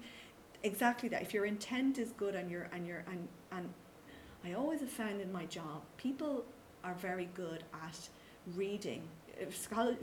[0.71, 1.19] exactly that.
[1.27, 3.21] If your intent is good and you're and you're and
[3.55, 3.65] and
[4.47, 6.33] I always have found in my job, people
[6.85, 8.09] are very good at
[8.55, 9.03] reading.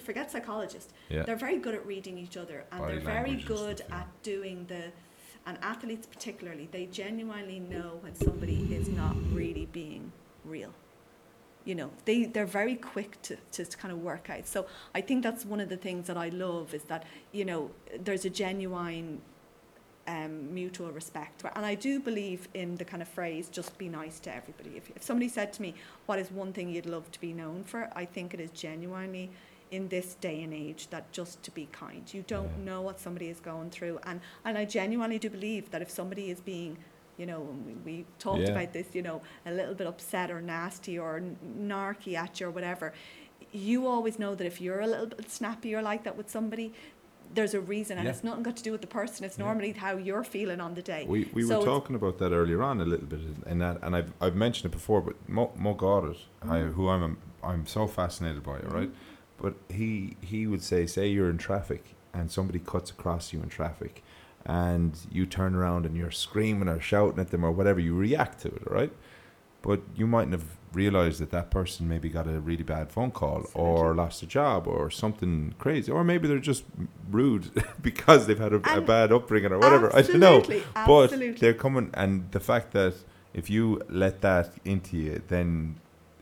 [0.05, 0.92] Forget psychologists.
[1.09, 4.01] Yeah, They're very good at reading each other, and Body they're very good stuff, yeah.
[4.01, 4.92] at doing the.
[5.45, 10.12] And athletes particularly, they genuinely know when somebody is not really being
[10.45, 10.73] real.
[11.64, 14.47] You know, they they're very quick to, to kind of work out.
[14.47, 17.71] So I think that's one of the things that I love is that you know
[17.99, 19.21] there's a genuine
[20.07, 24.19] um, mutual respect, and I do believe in the kind of phrase "just be nice
[24.21, 25.75] to everybody." If, if somebody said to me,
[26.07, 29.31] "What is one thing you'd love to be known for?" I think it is genuinely
[29.71, 32.03] in this day and age that just to be kind.
[32.12, 32.65] You don't Yeah.
[32.65, 36.31] know what somebody is going through, and and I genuinely do believe that if somebody
[36.31, 36.79] is being
[37.19, 38.49] you know, and we, we talked Yeah.
[38.53, 42.47] about this, you know, a little bit upset or nasty or n- narky at you
[42.47, 42.95] or whatever.
[43.53, 46.73] You always know that if you're a little bit snappy or like that with somebody,
[47.35, 48.12] there's a reason, and Yeah.
[48.12, 49.25] it's nothing got to do with the person.
[49.25, 49.45] It's Yeah.
[49.47, 51.05] normally how you're feeling on the day.
[51.09, 53.97] we, we So were talking about that earlier on a little bit, and that and
[53.97, 56.73] I've I've mentioned it before, but Mo, Mo Gawdat, I, Mhm.
[56.75, 58.90] who I'm I'm so fascinated by, right?
[59.40, 63.49] But he he would say, say you're in traffic and somebody cuts across you in
[63.49, 64.03] traffic,
[64.45, 68.40] and you turn around and you're screaming or shouting at them or whatever, you react
[68.42, 68.92] to it, right?
[69.62, 73.47] But you mightn't have realized that that person maybe got a really bad phone call
[73.55, 76.65] or lost a job or something crazy, or maybe they're just
[77.11, 77.51] rude
[77.83, 79.95] because they've had a, a bad upbringing or whatever.
[79.95, 80.39] I don't know.
[80.39, 80.65] Absolutely,
[81.33, 82.95] But they're coming, and the fact that
[83.35, 85.77] if you let that into you, then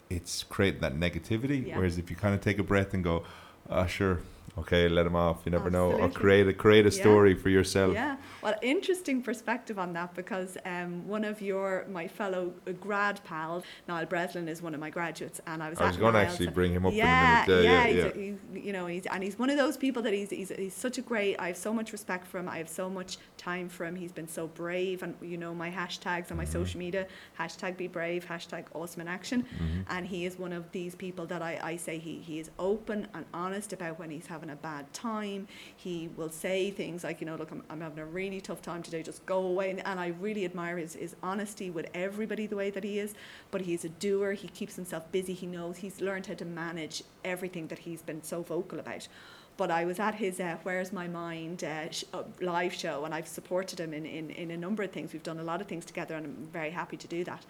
[0.08, 1.66] it's creating that negativity.
[1.66, 1.76] Yeah.
[1.76, 3.24] Whereas if you kind of take a breath and go,
[3.68, 4.20] ah, sure,
[4.60, 5.38] okay, let them off.
[5.44, 6.20] You never know, or Absolutely.
[6.20, 7.00] create a create a Yeah.
[7.02, 7.94] story for yourself.
[7.94, 13.64] Yeah, well, interesting perspective on that because um, one of your my fellow grad pals,
[13.88, 15.80] Niall Breslin, is one of my graduates, and I was.
[15.80, 17.64] I was going to actually bring him up yeah, in a minute.
[17.64, 20.12] yeah, Yeah, yeah, a- he's- you know, he's and he's one of those people that
[20.12, 21.36] he's, he's he's such a great.
[21.38, 22.48] I have so much respect for him.
[22.48, 23.96] I have so much time for him.
[23.96, 26.52] He's been so brave, and you know my hashtags on my Mhm.
[26.58, 27.06] social media:
[27.38, 29.42] hashtag Be Brave, hashtag Awesome in Action.
[29.44, 29.84] Mhm.
[29.88, 33.08] And he is one of these people that I, I say he, he is open
[33.14, 35.48] and honest about when he's having a bad time.
[35.76, 38.82] He will say things like, you know, look, I'm, I'm having a really tough time
[38.82, 39.70] today, just go away.
[39.70, 43.14] And, and I really admire his, his honesty with everybody the way that he is.
[43.50, 47.02] But he's a doer, he keeps himself busy, he knows he's learned how to manage
[47.24, 49.08] everything that he's been so vocal about.
[49.56, 53.12] But I was at his uh, Where's My Mind uh, sh- uh, live show, and
[53.12, 55.12] I've supported him in, in, in a number of things.
[55.12, 57.44] We've done a lot of things together, and I'm very happy to do that.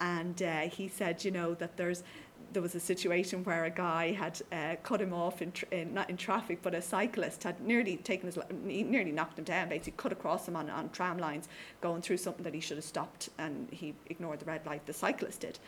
[0.00, 2.02] And uh, he said, you know, that there's
[2.52, 5.94] there was a situation where a guy had uh, cut him off in, tr- in
[5.94, 9.68] not in traffic, but a cyclist had nearly taken his nearly knocked him down.
[9.68, 11.48] Basically, cut across him on, on tram lines,
[11.80, 14.86] going through something that he should have stopped, and he ignored the red light.
[14.86, 15.58] The cyclist did.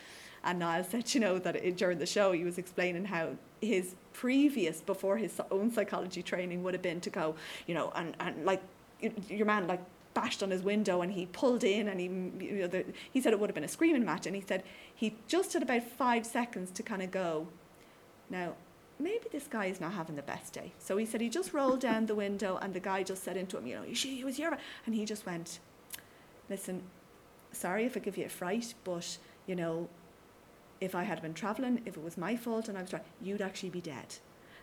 [0.44, 3.30] And Niall said, you know, that it, during the show he was explaining how
[3.62, 7.34] his previous, before his own psychology training, would have been to go,
[7.66, 8.62] you know, and, and like
[9.28, 9.80] your man like
[10.14, 13.32] bashed on his window and he pulled in and he, you know, the, he said
[13.32, 14.26] it would have been a screaming match.
[14.26, 14.62] And he said
[14.94, 17.48] he just had about five seconds to kind of go,
[18.30, 18.54] now,
[18.98, 20.72] maybe this guy is not having the best day.
[20.78, 23.58] So he said he just rolled down the window and the guy just said into
[23.58, 25.58] him, you know, you it was your, and he just went,
[26.48, 26.82] listen,
[27.52, 29.88] sorry if I give you a fright, but, you know,
[30.80, 33.42] if I had been travelling, if it was my fault and I was trying, you'd
[33.42, 34.16] actually be dead.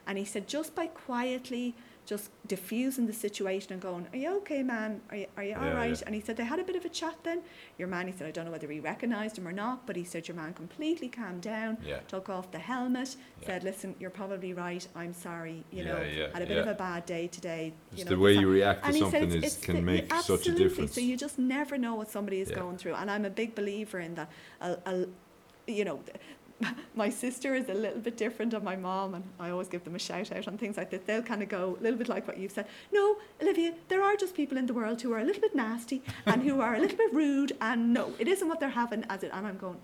[0.08, 4.64] And he said, just by quietly just diffusing the situation and going, Are you okay,
[4.64, 5.02] man?
[5.12, 5.90] Are you, are you all Yeah, right?
[5.98, 6.04] yeah.
[6.06, 7.42] And he said, They had a bit of a chat then.
[7.78, 10.04] Your man, he said, I don't know whether he recognised him or not, but he
[10.04, 12.00] said, Your man completely calmed down, Yeah.
[12.08, 14.86] took off the helmet, said, Listen, you're probably right.
[14.96, 15.64] I'm sorry.
[15.72, 17.74] You know, had a bit of a bad day today.
[17.96, 19.76] You know, the way you react to and he said something it's- is it's can
[19.76, 20.94] the- make such a difference.
[20.94, 24.00] So you just never know what somebody is going through, and I'm a big believer
[24.00, 24.30] in that.
[24.60, 25.06] A, a,
[25.68, 26.00] you know,
[26.96, 29.96] my sister is a little bit different than my mom, and I always give them
[29.96, 31.02] a shout out on things like this.
[31.06, 32.68] They'll kind of go a little bit like what you've said.
[32.92, 36.02] No, Olivia, there are just people in the world who are a little bit nasty
[36.26, 39.24] and who are a little bit rude, and no, it isn't what they're having as
[39.24, 39.32] it.
[39.34, 39.78] And I'm going.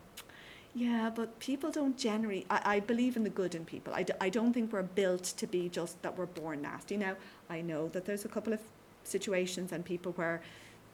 [0.76, 2.46] Yeah, but people don't generally.
[2.50, 3.94] I, I believe in the good in people.
[3.96, 6.98] I, d- I don't think we're built to be just that we're born nasty.
[6.98, 7.16] Now,
[7.50, 8.60] I know that there's a couple of
[9.04, 10.42] situations and people where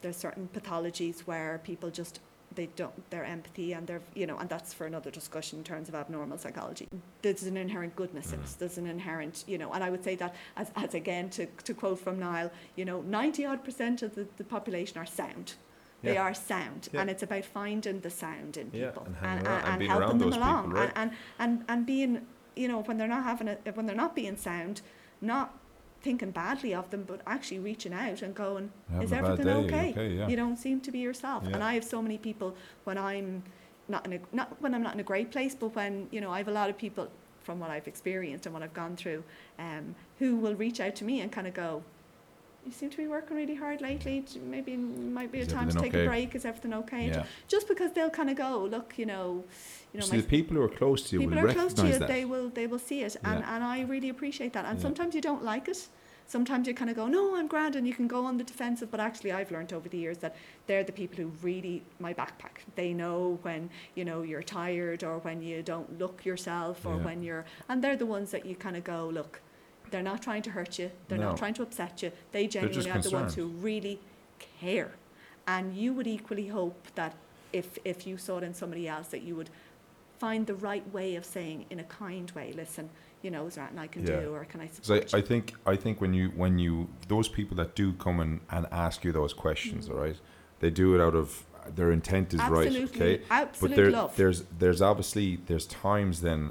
[0.02, 2.20] there's certain pathologies where people just
[2.56, 5.90] they don't their empathy and their you know and that's for another discussion in terms
[5.90, 6.88] of abnormal psychology
[7.22, 8.60] there's an inherent goodness in us mm-hmm.
[8.60, 11.74] there's an inherent you know and i would say that as, as again to, to
[11.74, 15.54] quote from niall you know 90 odd percent of the, the population are sound
[16.02, 16.24] they Yeah.
[16.24, 17.02] are sound Yeah.
[17.02, 20.34] and it's about finding the sound in Yeah, people and hanging around- and helping them
[20.34, 20.92] along people, right.
[20.96, 24.14] and, and and and being you know when they're not having a when they're not
[24.16, 24.82] being sound
[25.22, 25.58] not
[26.04, 28.70] thinking badly of them but actually reaching out and going
[29.02, 29.92] is everything okay?
[29.92, 30.10] okay?
[30.10, 30.28] Yeah.
[30.28, 31.44] You don't seem to be yourself.
[31.46, 31.56] Yeah.
[31.56, 33.42] And I have so many people when I'm
[33.88, 36.30] not in a not when I'm not in a great place, but when you know
[36.30, 37.08] I have a lot of people
[37.42, 39.24] from what I've experienced and what I've gone through,
[39.60, 41.84] um, who will reach out to me and kind of go,
[42.66, 44.24] "You seem to be working really hard lately.
[44.56, 46.36] Maybe might be a time to take okay?" a break.
[46.36, 47.26] Is everything okay?" Yeah.
[47.48, 49.44] Just because they'll kind of go, "Look, you know,
[49.94, 51.74] you know, See, my the people who are close to you people will are close
[51.76, 52.08] to you that.
[52.08, 53.54] they will they will see it and, Yeah.
[53.56, 54.82] and i really appreciate that and Yeah.
[54.88, 55.88] sometimes you don't like it
[56.26, 58.90] sometimes you kind of go no i'm grand and you can go on the defensive
[58.90, 60.34] but actually i've learned over the years that
[60.68, 65.16] they're the people who really my backpack they know when you know you're tired or
[65.20, 67.06] when you don't look yourself or Yeah.
[67.08, 69.42] when you're and they're the ones that you kind of go look
[69.94, 71.30] they're not trying to hurt you they're No.
[71.30, 74.00] not trying to upset you they genuinely are the ones who really
[74.60, 74.92] care
[75.48, 77.14] and you would equally hope that
[77.60, 79.52] if if you saw it in somebody else that you would
[80.18, 82.90] find the right way of saying in a kind way listen
[83.22, 84.22] you know is there anything i can Yeah.
[84.22, 86.58] do or can i Because support I, I you think I think when you when
[86.66, 86.74] you
[87.08, 89.92] those people that do come and, and ask you those questions, Mhm.
[89.92, 90.20] all right,
[90.62, 91.28] they do it out of
[91.78, 93.24] their intent is right, absolutely okay.
[93.62, 96.42] But there, love there's there's obviously there's times then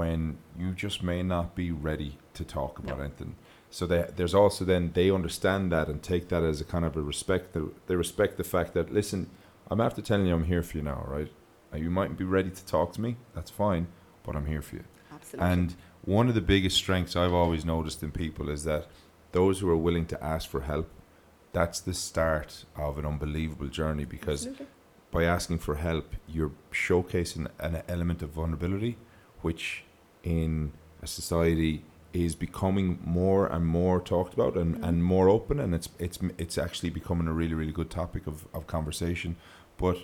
[0.00, 0.20] when
[0.60, 3.04] you just may not be ready to talk about No.
[3.04, 3.34] anything.
[3.70, 6.96] So they, there's also then they understand that and take that as a kind of
[6.96, 7.52] a respect.
[7.52, 9.28] That they respect the fact that listen,
[9.70, 11.30] I'm after telling you I'm here for you now, right?
[11.74, 13.16] You might be ready to talk to me.
[13.34, 13.88] That's fine,
[14.24, 14.84] but I'm here for you.
[15.14, 15.74] absolutely And
[16.04, 18.86] one of the biggest strengths I've always noticed in people is that
[19.32, 20.88] those who are willing to ask for help,
[21.52, 24.66] that's the start of an unbelievable journey because Absolutely.
[25.10, 28.96] by asking for help, you're showcasing an element of vulnerability,
[29.42, 29.84] which
[30.22, 30.72] in
[31.02, 34.88] a society is becoming more and more talked about and, Mhm.
[34.88, 38.46] and more open and it's it's it's actually becoming a really really good topic of,
[38.54, 39.36] of conversation
[39.76, 39.98] but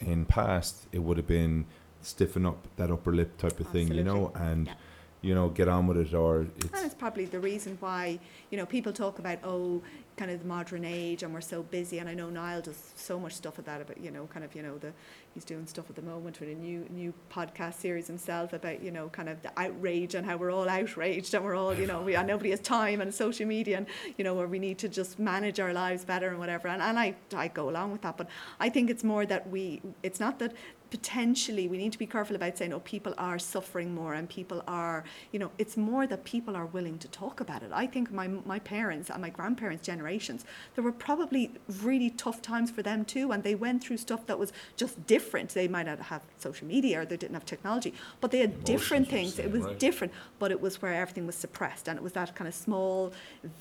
[0.00, 1.64] in past it would have been
[2.02, 4.74] stiffen up that upper lip type of thing you know and Yeah.
[5.22, 8.18] you know get on with it or and it's it's probably the reason why
[8.50, 9.80] you know people talk about oh
[10.16, 13.18] kind of the modern age and we're so busy and I know Niall does so
[13.18, 14.92] much stuff with that about you know kind of you know the
[15.34, 18.90] he's doing stuff at the moment with a new new podcast series himself about you
[18.90, 22.00] know kind of the outrage and how we're all outraged and we're all you know
[22.02, 24.88] we and nobody has time and social media and you know where we need to
[24.88, 26.68] just manage our lives better and whatever.
[26.68, 28.28] And, and I I go along with that but
[28.60, 30.52] I think it's more that we it's not that
[30.94, 34.62] potentially we need to be careful about saying oh people are suffering more and people
[34.68, 35.02] are
[35.32, 37.70] you know it's more that people are willing to talk about it.
[37.84, 41.44] I think my my parents and my grandparents generations there were probably
[41.82, 45.48] really tough times for them too and they went through stuff that was just different.
[45.62, 49.08] They might not have social media or they didn't have technology but they had different
[49.14, 49.40] things.
[49.40, 49.78] It was right.
[49.86, 53.12] different but it was where everything was suppressed and it was that kind of small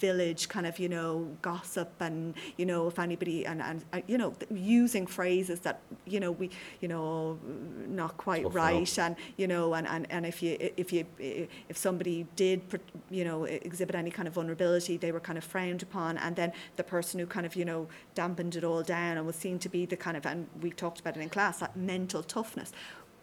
[0.06, 4.19] village kind of you know gossip and you know if anybody and and uh, you
[4.22, 4.32] know
[4.80, 5.78] using phrases that
[6.13, 6.46] you know we
[6.82, 7.39] you know know,
[7.88, 11.77] not quite Tough right, and you know, and, and, and if you if you if
[11.77, 12.62] somebody did
[13.09, 16.51] you know exhibit any kind of vulnerability, they were kind of frowned upon, and then
[16.75, 19.69] the person who kind of you know dampened it all down and was seen to
[19.69, 22.71] be the kind of and we talked about it in class that mental toughness.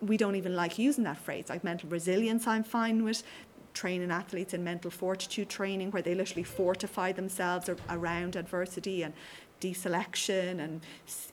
[0.01, 2.47] We don't even like using that phrase, like mental resilience.
[2.47, 3.23] I'm fine with
[3.75, 9.15] training athletes in mental fortitude training, where they literally fortify themselves around adversity and
[9.61, 10.81] deselection and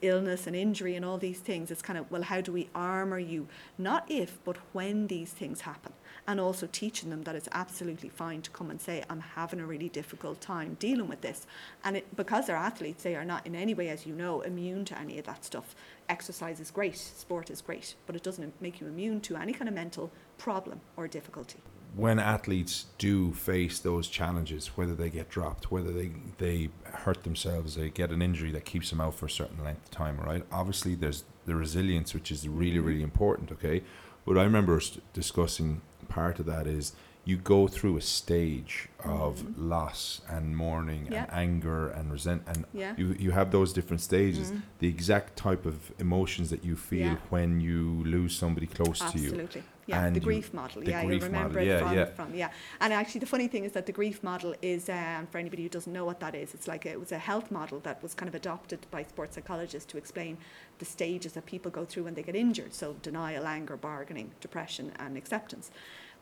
[0.01, 1.71] illness and injury and all these things.
[1.71, 3.47] It's kind of, well, how do we armour you?
[3.77, 5.93] Not if, but when these things happen.
[6.27, 9.65] And also teaching them that it's absolutely fine to come and say, I'm having a
[9.65, 11.47] really difficult time dealing with this.
[11.85, 14.83] And it, because they're athletes, they are not in any way, as you know, immune
[14.85, 15.73] to any of that stuff.
[16.09, 19.69] Exercise is great, sport is great, but it doesn't make you immune to any kind
[19.69, 21.59] of mental problem or difficulty.
[21.97, 26.69] When athletes do face those challenges, whether they get dropped, whether they they
[27.03, 29.91] hurt themselves, they get an injury that keeps them out for a certain length of
[29.91, 30.43] time, right?
[30.51, 33.51] Obviously, there's the resilience, which is really really important.
[33.51, 33.81] Okay,
[34.25, 36.93] but I remember us discussing part of that is
[37.25, 39.53] you go through a stage of Mhm.
[39.57, 41.23] loss and mourning Yeah.
[41.23, 42.93] and anger and resent and Yeah.
[42.97, 44.61] you you have those different stages Mhm.
[44.79, 47.17] the exact type of emotions that you feel Yeah.
[47.29, 49.63] when you lose somebody close to you Absolutely.
[49.87, 50.81] Yeah, And the you- grief model.
[50.81, 52.05] the yeah, grief you remember model, it yeah, from, yeah.
[52.05, 52.49] from yeah.
[52.81, 55.69] And actually, the funny thing is that the grief model is, um, for anybody who
[55.69, 58.13] doesn't know what that is, it's like a, it was a health model that was
[58.13, 60.37] kind of adopted by sports psychologists to explain
[60.79, 62.73] the stages that people go through when they get injured.
[62.73, 65.71] So denial, anger, bargaining, depression, and acceptance.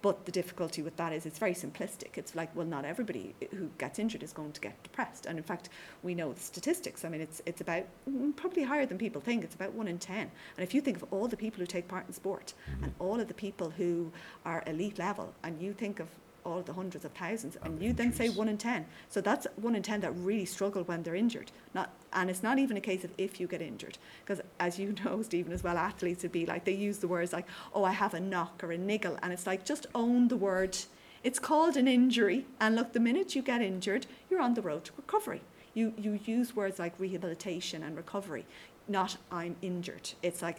[0.02, 2.18] But the difficulty with that is it's very simplistic.
[2.18, 5.26] It's like, well, not everybody who gets injured is going to get depressed.
[5.26, 5.70] And in fact,
[6.04, 7.04] we know the statistics.
[7.04, 9.44] I mean, it's, it's about mm, probably higher than people think.
[9.44, 10.18] It's about one in 10.
[10.18, 12.54] And if you think of all the people who take part in sport
[12.84, 14.12] and all of the people who
[14.46, 16.08] are elite level, and you think of
[16.46, 18.86] all the hundreds of thousands, and you then say one in 10.
[19.10, 21.52] So that's one in 10 that really struggle when they're injured.
[21.74, 23.98] Not, and it's not even a case of if you get injured.
[24.24, 27.34] Because as you know, Stephen, as well, athletes would be like, they use the words
[27.34, 29.18] like, oh, I have a knock or a niggle.
[29.22, 30.78] And it's like, just own the word.
[31.24, 32.46] It's called an injury.
[32.60, 35.42] And look, the minute you get injured, you're on the road to recovery.
[35.74, 38.46] You, you use words like rehabilitation and recovery,
[38.88, 40.12] not I'm injured.
[40.24, 40.58] It's like,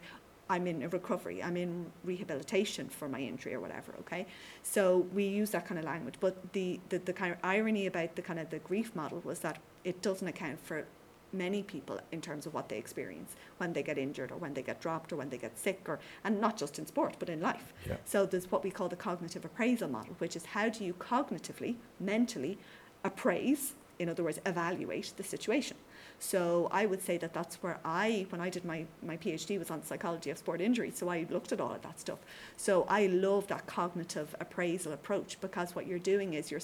[0.49, 4.27] I'm in a recovery, I'm in rehabilitation for my injury or whatever, okay?
[4.63, 6.15] So we use that kind of language.
[6.21, 9.41] But the, the, the kind of irony about the kind of the grief model was
[9.41, 10.87] that it doesn't account for
[11.33, 14.63] many people in terms of what they experience when they get injured or when they
[14.63, 17.41] get dropped or when they get sick or and not just in sport but in
[17.41, 17.73] life.
[17.87, 17.97] Yeah.
[18.05, 21.77] So there's what we call the cognitive appraisal model, which is how do you cognitively,
[21.99, 22.59] mentally
[23.05, 25.77] appraise, in other words, evaluate the situation.
[26.19, 29.71] So I would say that that's where I, when I did my, my PhD, was
[29.71, 30.91] on psychology of sport injury.
[30.91, 32.19] So I looked at all of that stuff.
[32.57, 36.61] So I love that cognitive appraisal approach because what you're doing is you're,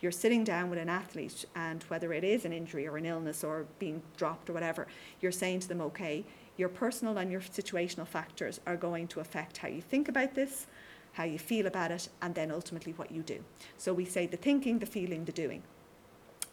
[0.00, 3.44] you're sitting down with an athlete and whether it is an injury or an illness
[3.44, 4.86] or being dropped or whatever,
[5.20, 6.24] you're saying to them, okay,
[6.56, 10.66] your personal and your situational factors are going to affect how you think about this,
[11.12, 13.42] how you feel about it, and then ultimately what you do.
[13.78, 15.62] So we say the thinking, the feeling, the doing.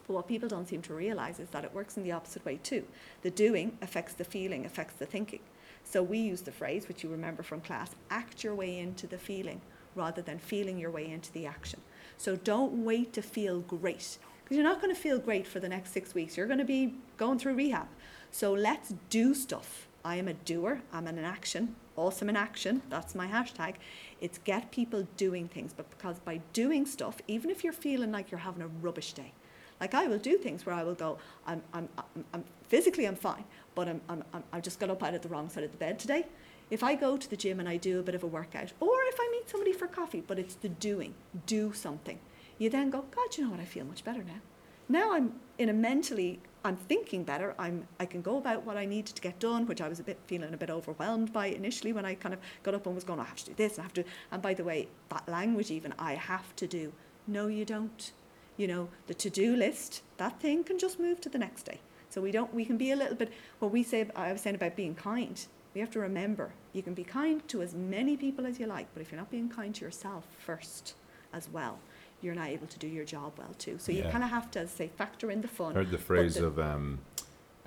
[0.08, 2.60] But what people don't seem to realize is that it works in the opposite way
[2.62, 2.84] too.
[3.22, 5.40] The doing affects the feeling, affects the thinking.
[5.84, 9.18] So we use the phrase, which you remember from class, act your way into the
[9.18, 9.62] feeling
[9.96, 11.80] rather than feeling your way into the action.
[12.18, 15.70] So don't wait to feel great because you're not going to feel great for the
[15.70, 16.36] next six weeks.
[16.36, 17.88] You're going to be going through rehab.
[18.32, 19.88] So let's do stuff.
[20.06, 23.76] I am a doer, I'm in an action, awesome in action, that's my hashtag.
[24.20, 28.30] It's get people doing things, but because by doing stuff, even if you're feeling like
[28.30, 29.32] you're having a rubbish day,
[29.80, 33.16] like I will do things where I will go, I'm, I'm, I'm, I'm physically I'm
[33.16, 33.44] fine,
[33.76, 36.00] but I'm, I'm, I just got up out of the wrong side of the bed
[36.00, 36.26] today.
[36.70, 38.96] If I go to the gym and I do a bit of a workout, or
[39.08, 41.14] if I meet somebody for coffee, but it's the doing,
[41.46, 42.20] do something,
[42.58, 44.42] you then go, God, you know what, I feel much better now.
[44.90, 47.56] Now I'm in a mentally, I'm thinking better.
[47.60, 50.04] I'm, I can go about what I needed to get done, which I was a
[50.04, 53.04] bit feeling a bit overwhelmed by initially when I kind of got up and was
[53.04, 54.04] going, I have to do this, I have to.
[54.32, 56.94] And by the way, that language even, I have to do.
[57.28, 58.12] No, you don't
[58.58, 61.80] you know, the to-do list, that thing can just move to the next day.
[62.10, 64.56] So we don't, we can be a little bit, what we say, I was saying
[64.56, 68.46] about being kind, we have to remember, you can be kind to as many people
[68.46, 70.94] as you like, but if you're not being kind to yourself first
[71.34, 71.80] as well,
[72.22, 73.78] you're not able to do your job well too.
[73.80, 74.12] So you Yeah.
[74.12, 75.74] kind of have to, say, factor in the fun.
[75.74, 77.00] heard the phrase the- of um,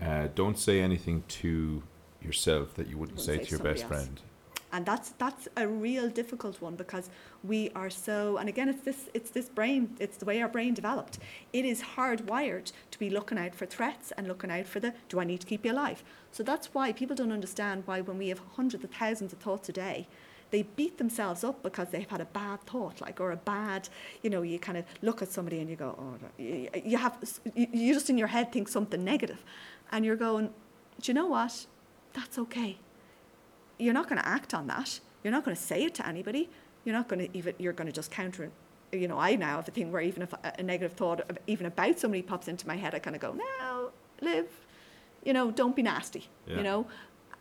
[0.01, 1.83] uh, don't say anything to
[2.23, 3.89] yourself that you wouldn't Wouldn't say say to your best else.
[3.89, 4.21] friend.
[4.77, 7.09] And that's that's a real difficult one because
[7.43, 10.75] we are so and again it's this it's this brain it's the way our brain
[10.75, 11.19] developed.
[11.55, 15.19] It is hardwired to be looking out for threats and looking out for the do
[15.19, 16.05] i need to keep you alive?
[16.31, 19.71] So that's why people don't understand why when we have hundreds of thousands of thoughts
[19.71, 20.07] a day
[20.51, 23.89] they beat themselves up because they've had a bad thought like or a bad
[24.23, 27.17] you know you kind of look at somebody and you go oh you, have
[27.55, 29.43] you just in your head think something negative.
[29.91, 30.51] And you're going
[31.01, 31.65] do you know what?
[32.13, 32.79] That's okay
[33.79, 35.01] you're not going to act on that.
[35.23, 36.49] You're not going to say it to anybody.
[36.85, 38.51] You're not going to even, you're going to just counter.
[38.93, 41.67] You know, I now have a thing where even if a, negative thought, of, even
[41.67, 44.47] about somebody pops into my head, I kind of go, no, live,
[45.25, 46.59] you know, don't be nasty, Yeah.
[46.59, 46.87] you know.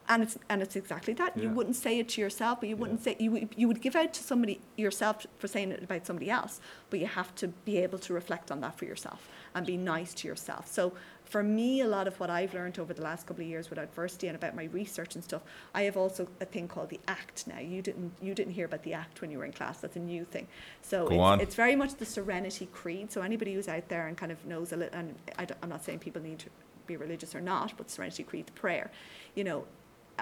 [0.07, 1.35] And it's, and it's exactly that.
[1.35, 3.03] You wouldn't say it to yourself, but you wouldn't Yeah.
[3.13, 6.29] say, you, would- you would give out to somebody yourself for saying it about somebody
[6.29, 6.59] else,
[6.91, 10.13] but you have to be able to reflect on that for yourself and be nice
[10.15, 10.67] to yourself.
[10.67, 10.93] So
[11.23, 13.79] for me, a lot of what I've learned over the last couple of years with
[13.79, 15.41] adversity and about my research and stuff,
[15.73, 17.57] I have also a thing called the ACT now.
[17.59, 19.79] You didn't you didn't hear about the ACT when you were in class.
[19.79, 20.47] That's a new thing.
[20.83, 21.41] So Go it's, on.
[21.41, 23.11] it's very much the Serenity Creed.
[23.11, 25.83] So anybody who's out there and kind of knows a little, and I am not
[25.83, 26.49] saying people need to
[26.85, 28.91] be religious or not, but Serenity Creed, the prayer,
[29.33, 29.65] you know,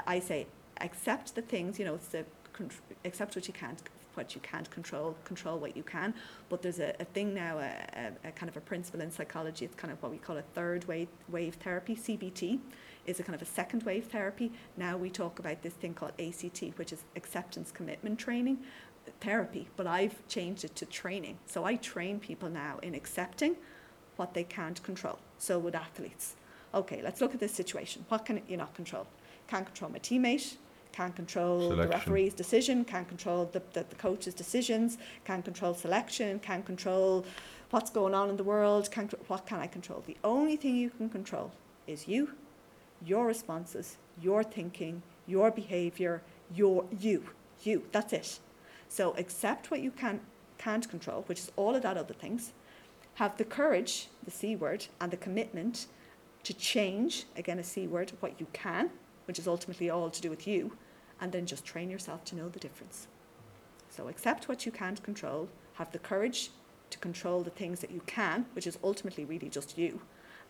[0.08, 0.48] I say
[0.82, 1.80] accept the things.
[1.80, 2.26] You know, it's the
[3.06, 3.82] accept what you can't
[4.16, 6.14] what you can't control, control what you can.
[6.50, 7.72] But there's a, a thing now, a,
[8.24, 9.66] a, a kind of a principle in psychology.
[9.66, 11.96] It's kind of what we call a third wave wave therapy.
[11.96, 12.60] CBT
[13.06, 14.52] is a kind of a second wave therapy.
[14.78, 18.60] Now we talk about this thing called ACT, which is acceptance commitment training
[19.20, 19.68] therapy.
[19.76, 21.38] But I've changed it to training.
[21.46, 23.58] So I train people now in accepting
[24.16, 25.20] what they can't control.
[25.38, 26.36] So with athletes,
[26.74, 28.06] okay, let's look at this situation.
[28.10, 29.08] What can you not control?
[29.54, 30.56] Can't control my teammate.
[30.93, 32.84] Can't control the referee's decision.
[32.84, 34.97] Can't control the, the, the coach's decisions.
[35.26, 36.39] Can't control selection.
[36.39, 37.24] Can't control
[37.70, 38.89] what's going on in the world.
[38.89, 40.04] Can't, what can I control?
[40.08, 41.51] The only thing you can control
[41.86, 42.32] is you,
[43.06, 46.24] your responses, your thinking, your behavior,
[46.56, 47.24] your you,
[47.62, 47.84] you.
[47.91, 48.39] That's it.
[48.89, 50.20] So accept what you can
[50.58, 52.54] can't control, which is all of that other things.
[53.22, 55.86] Have the courage, the C word, and the commitment
[56.41, 58.89] to change, again a C word, what you can,
[59.26, 60.78] which is ultimately all to do with you,
[61.19, 63.07] and then just train yourself to know the difference.
[63.89, 66.51] So accept what you can't control, have the courage
[66.89, 70.01] to control the things that you can, which is ultimately really just you,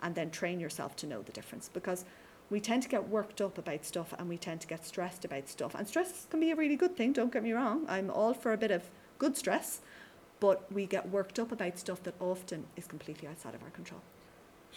[0.01, 1.69] and then train yourself to know the difference.
[1.69, 2.05] Because
[2.49, 5.47] we tend to get worked up about stuff and we tend to get stressed about
[5.47, 5.76] stuff.
[5.76, 7.86] And stress can be a really good thing, don't get me wrong.
[7.88, 9.82] I'm all for a bit of good stress,
[10.39, 14.01] but we get worked up about stuff that often is completely outside of our control.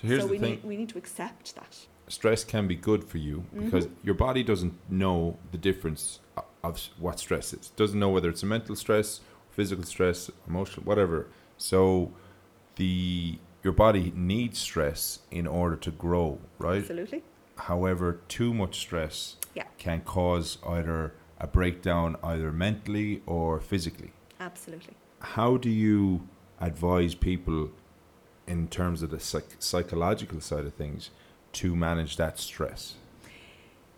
[0.01, 1.86] So here's so the we thing: need we need to accept that.
[2.09, 3.92] Stress can be good for you because Mhm.
[4.04, 6.20] your body doesn't know the difference
[6.62, 7.70] of what stress is.
[7.70, 11.26] Doesn't know whether it's a mental stress, physical stress, emotional, whatever.
[11.57, 12.12] So
[12.76, 16.78] the your body needs stress in order to grow, right?
[16.78, 17.24] Absolutely.
[17.57, 19.64] However, too much stress Yeah.
[19.78, 24.12] can cause either a breakdown either mentally or physically.
[24.38, 24.94] Absolutely.
[25.20, 26.28] How do you
[26.61, 27.70] advise people
[28.46, 31.11] in terms of the psych- psychological side of things
[31.57, 32.94] to manage that stress?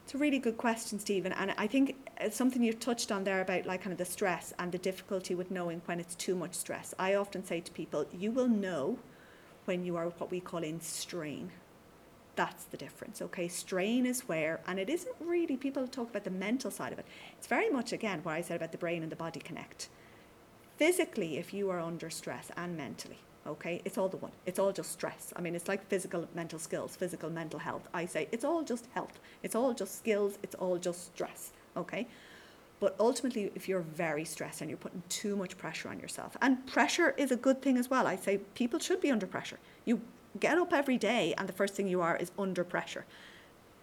[0.04, 1.32] It's a really good question, Stephen.
[1.32, 4.54] And I think it's something you touched on there about like kind of the stress
[4.58, 6.94] and the difficulty with knowing when it's too much stress.
[6.98, 8.98] I often say to people, you will know
[9.66, 11.50] when you are what we call in strain.
[12.36, 13.48] That's the difference, okay?
[13.48, 17.06] Strain is where, and it isn't really, people talk about the mental side of it.
[17.36, 19.88] It's very much, again, what I said about the brain and the body connect.
[20.76, 23.18] Physically, if you are under stress and mentally,
[23.48, 24.32] okay, it's all the one.
[24.46, 25.32] It's all just stress.
[25.36, 27.88] I mean, it's like physical, mental skills, physical, mental health.
[27.92, 29.18] I say it's all just health.
[29.42, 30.38] It's all just skills.
[30.42, 32.06] It's all just stress, okay?
[32.80, 36.64] But ultimately, if you're very stressed and you're putting too much pressure on yourself, and
[36.66, 38.06] pressure is a good thing as well.
[38.06, 39.58] I say people should be under pressure.
[39.84, 40.00] You
[40.38, 43.04] get up every day, and the first thing you are is under pressure.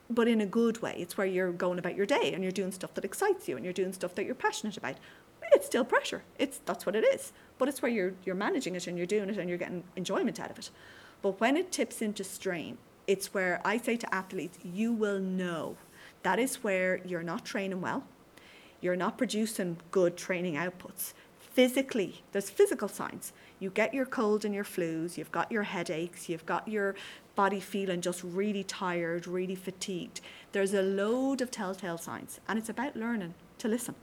[0.09, 0.95] But in a good way.
[0.99, 3.65] It's where you're going about your day and you're doing stuff that excites you and
[3.65, 4.95] you're doing stuff that you're passionate about.
[5.53, 6.23] It's still pressure.
[6.39, 7.33] It's that's what it is.
[7.57, 10.39] But it's where you're you're managing it and you're doing it and you're getting enjoyment
[10.39, 10.69] out of it.
[11.21, 12.77] But when it tips into strain,
[13.07, 15.77] it's where I say to athletes, you will know.
[16.23, 18.03] That is where you're not training well
[18.85, 21.13] you're not producing good training outputs.
[21.39, 23.33] Physically, there's physical signs.
[23.59, 26.93] You get your cold and your flus, you've got your headaches, you've got your
[27.35, 30.21] body feeling just really tired, really fatigued.
[30.51, 33.95] There's a load of telltale signs, and it's about learning to listen.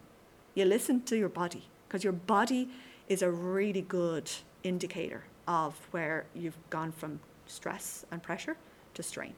[0.55, 2.68] You listen to your body because your body
[3.09, 4.30] is a really good
[4.62, 8.57] indicator of where you've gone from stress and pressure
[8.94, 9.34] to strain.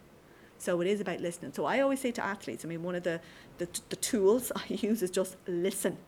[0.58, 1.52] So it is about listening.
[1.52, 3.20] So I always say to athletes, I mean, one of the,
[3.58, 5.98] the, the tools I use is just listen.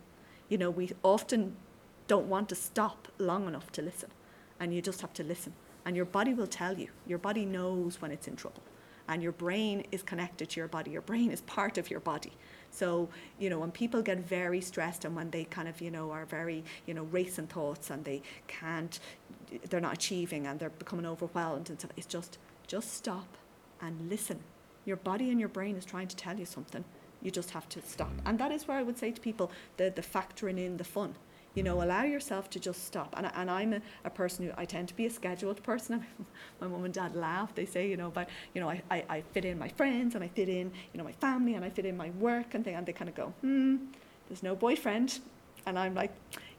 [0.49, 1.57] You know, we often
[2.09, 4.11] don't want to stop long enough to listen.
[4.59, 5.53] And you just have to listen.
[5.85, 6.89] And your body will tell you.
[7.07, 8.63] Your body knows when it's in trouble.
[9.09, 10.91] And your brain is connected to your body.
[10.91, 12.33] Your brain is part of your body.
[12.71, 16.11] So, you know, when people get very stressed and when they kind of, you know,
[16.11, 18.99] are very, you know, racing thoughts and they can't,
[19.71, 23.37] they're not achieving and they're becoming overwhelmed and stuff, it's just, just stop
[23.81, 24.41] and listen.
[24.85, 26.85] Your body and your brain is trying to tell you something.
[27.23, 28.13] You just have to stop.
[28.25, 31.15] And that is where I would say to people the, the factoring in the fun.
[31.57, 33.15] You know, allow yourself to just stop.
[33.17, 36.05] And, and I'm a, a person who I tend to be a scheduled person.
[36.61, 37.53] my mum and dad laugh.
[37.55, 40.23] They say, you know, but you know, I, I, I fit in my friends and
[40.23, 42.75] I fit in, you know, my family and I fit in my work and they
[42.75, 43.77] and they kind of go, hmm,
[44.29, 45.21] there's no boyfriend,
[45.67, 46.13] and I'm like,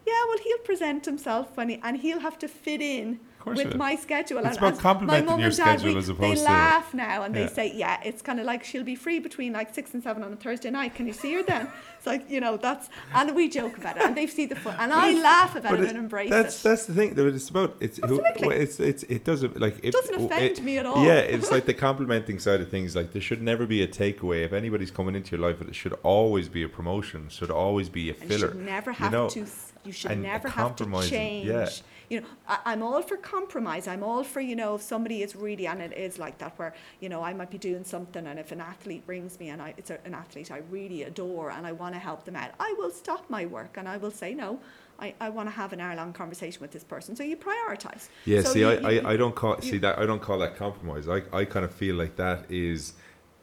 [0.06, 3.96] yeah, well, he'll present himself when he, and he'll have to fit in with my
[3.96, 4.38] schedule.
[4.38, 6.94] It's and, about complimenting my mum your and dad, schedule we, as opposed they laugh
[6.94, 7.46] now and yeah.
[7.46, 10.22] they say, yeah, it's kind of like she'll be free between like six and seven
[10.22, 10.94] on a Thursday night.
[10.94, 11.68] Can you see her then?
[11.96, 14.76] it's like you know that's and we joke about it and they see the fun
[14.78, 16.68] and I laugh about it, and embrace that's, it.
[16.68, 17.14] That's the thing.
[17.16, 17.76] It's about.
[17.80, 21.04] It's it's it's it doesn't like it doesn't offend it, me at all.
[21.04, 22.94] Yeah, it's like the complimenting side of things.
[22.96, 24.44] Like there should never be a takeaway.
[24.44, 27.28] If anybody's coming into your life, it should always be a promotion.
[27.28, 28.32] Should always be a filler.
[28.32, 29.28] And you should never have you know?
[29.30, 29.46] to.
[29.84, 31.46] You should never have to change.
[31.46, 31.68] Yeah
[32.08, 33.86] you know, I, am all for compromise.
[33.86, 36.74] I'm all for, you know, if somebody is really, and it is like that, where,
[37.00, 39.74] you know, I might be doing something, and if an athlete brings me, and I,
[39.76, 42.74] it's a, an athlete I really adore, and I want to help them out, I
[42.78, 44.58] will stop my work and I will say, no,
[44.98, 47.14] I, I want to have an hour long conversation with this person.
[47.14, 48.08] So you prioritize.
[48.24, 50.20] Yeah, so see, you, I, you, I, I don't call you, see that I don't
[50.20, 51.08] call that compromise.
[51.08, 52.94] I, I kind of feel like that is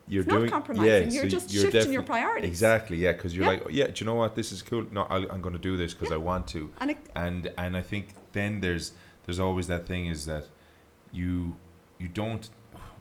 [0.07, 0.85] you're it's doing not compromising.
[0.87, 2.49] Yeah, you're so just you're shifting your priorities.
[2.49, 2.97] Exactly.
[2.97, 3.51] Yeah, because you're yeah.
[3.51, 4.35] like, oh, yeah, do you know what?
[4.35, 4.85] This is cool.
[4.91, 6.15] No, i am going to do this because yeah.
[6.15, 6.71] I want to.
[6.79, 8.91] And, it, and and I think then there's
[9.25, 10.45] there's always that thing is that
[11.11, 11.55] you
[11.97, 12.49] you don't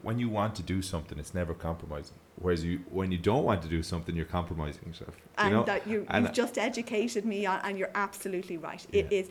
[0.05, 2.17] when you want to do something, it's never compromising.
[2.37, 5.15] Whereas you, when you don't want to do something, you're compromising yourself.
[5.39, 5.65] And you know?
[5.65, 8.85] that you, have just educated me on, and you're absolutely right.
[8.91, 9.01] Yeah.
[9.03, 9.29] It is.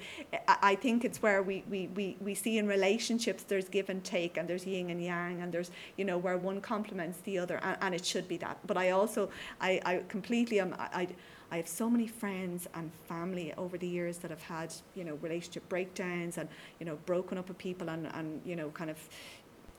[0.47, 4.37] I think it's where we, we, we, we see in relationships there's give and take,
[4.37, 7.77] and there's yin and yang, and there's you know where one complements the other, and,
[7.81, 8.57] and it should be that.
[8.65, 9.29] But I also,
[9.61, 10.73] I, I completely am.
[10.79, 11.07] I, I
[11.53, 15.19] I have so many friends and family over the years that have had, you know,
[15.21, 16.49] relationship breakdowns and,
[16.79, 18.97] you know, broken up with people and, and you know, kind of,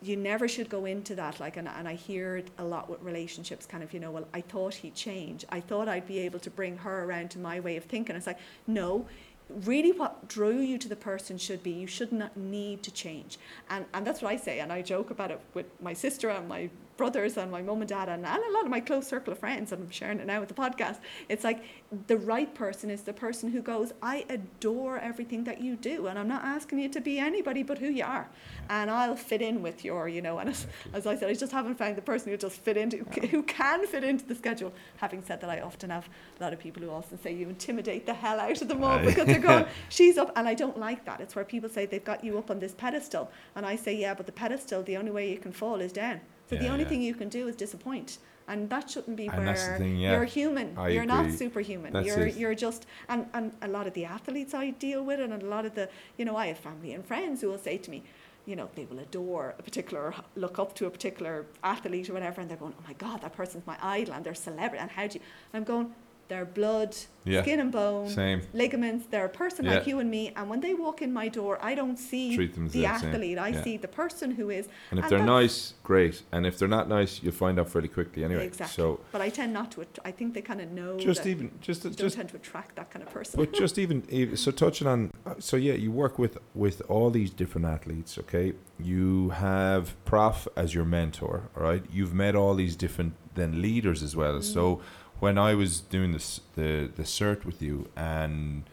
[0.00, 3.00] you never should go into that like and, and i hear it a lot with
[3.00, 5.46] relationships kind of you know well i thought he'd change.
[5.48, 8.14] I thought i'd be able to bring her around to my way of thinking.
[8.14, 9.06] It's like no.
[9.48, 13.38] Really what drew you to the person should be you should not need to change.
[13.70, 16.46] And and that's what i say and i joke about it with my sister and
[16.48, 19.32] my brothers and my mum and dad and, and a lot of my close circle
[19.32, 20.98] of friends and i'm sharing it now with the podcast.
[21.28, 21.64] It's like
[22.06, 26.18] the right person is the person who goes i adore everything that you do and
[26.18, 28.28] i'm not asking you to be anybody but who you are
[28.68, 31.52] and i'll fit in with your you know and as, as i said i just
[31.52, 32.98] haven't found the person who just fit into
[33.30, 34.72] who can fit into the schedule.
[34.96, 38.06] Having said that i often have a lot of people who also say you intimidate
[38.06, 41.04] the hell out of them all because they're going she's up and i don't like
[41.04, 41.20] that.
[41.20, 44.14] It's where people say they've got you up on this pedestal and i say yeah
[44.14, 46.84] but the pedestal the only way you can fall is down so yeah, the only
[46.84, 46.88] yeah.
[46.88, 48.18] thing you can do is disappoint.
[48.46, 50.12] And that shouldn't be and where thing, yeah.
[50.12, 50.76] you're human.
[50.76, 51.16] I you're agree.
[51.16, 51.94] not superhuman.
[51.94, 52.36] That's you're it.
[52.36, 55.64] you're just and, and a lot of the athletes I deal with and a lot
[55.64, 55.88] of the
[56.18, 58.02] you know, I have family and friends who will say to me,
[58.46, 62.40] you know, they will adore a particular, look up to a particular athlete or whatever,
[62.40, 64.78] and they're going, oh my God, that person's my idol and they're celebrity.
[64.82, 65.24] And how do you,
[65.54, 65.94] I'm going,
[66.28, 67.42] they're blood, yeah.
[67.42, 68.42] skin and bone, same.
[68.52, 69.06] ligaments.
[69.10, 69.74] They're a person yeah.
[69.74, 70.32] like you and me.
[70.36, 73.38] And when they walk in my door, I don't see the athlete.
[73.38, 73.62] I yeah.
[73.62, 74.68] see the person who is.
[74.90, 76.22] And if and they're nice, great.
[76.32, 78.46] And if they're not nice, you'll find out fairly quickly anyway.
[78.46, 78.74] Exactly.
[78.74, 79.86] So, but I tend not to.
[80.04, 80.98] I think they kind of know.
[80.98, 83.38] Just even, just don't just tend to attract that kind of person.
[83.38, 87.66] But just even, so touching on, so yeah, you work with with all these different
[87.66, 88.18] athletes.
[88.18, 91.50] Okay, you have Prof as your mentor.
[91.56, 94.34] All right, you've met all these different then leaders as well.
[94.34, 94.44] Mm.
[94.44, 94.80] So
[95.20, 98.64] when I was doing this the the cert with you and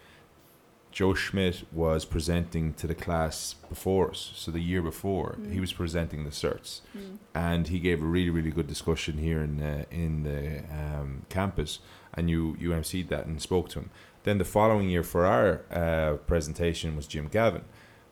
[0.91, 5.53] Joe Schmidt was presenting to the class before us, so the year before mm.
[5.53, 7.17] he was presenting the certs, mm.
[7.33, 11.79] and he gave a really really good discussion here in uh, in the um, campus,
[12.13, 13.89] and you you emceed that and spoke to him.
[14.23, 17.63] Then the following year for our uh, presentation was Jim Gavin.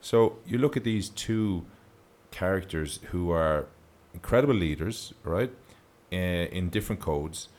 [0.01, 1.65] So you look at these two
[2.31, 3.67] characters who are
[4.13, 5.51] incredible leaders, right,
[6.13, 7.49] uh, in different codes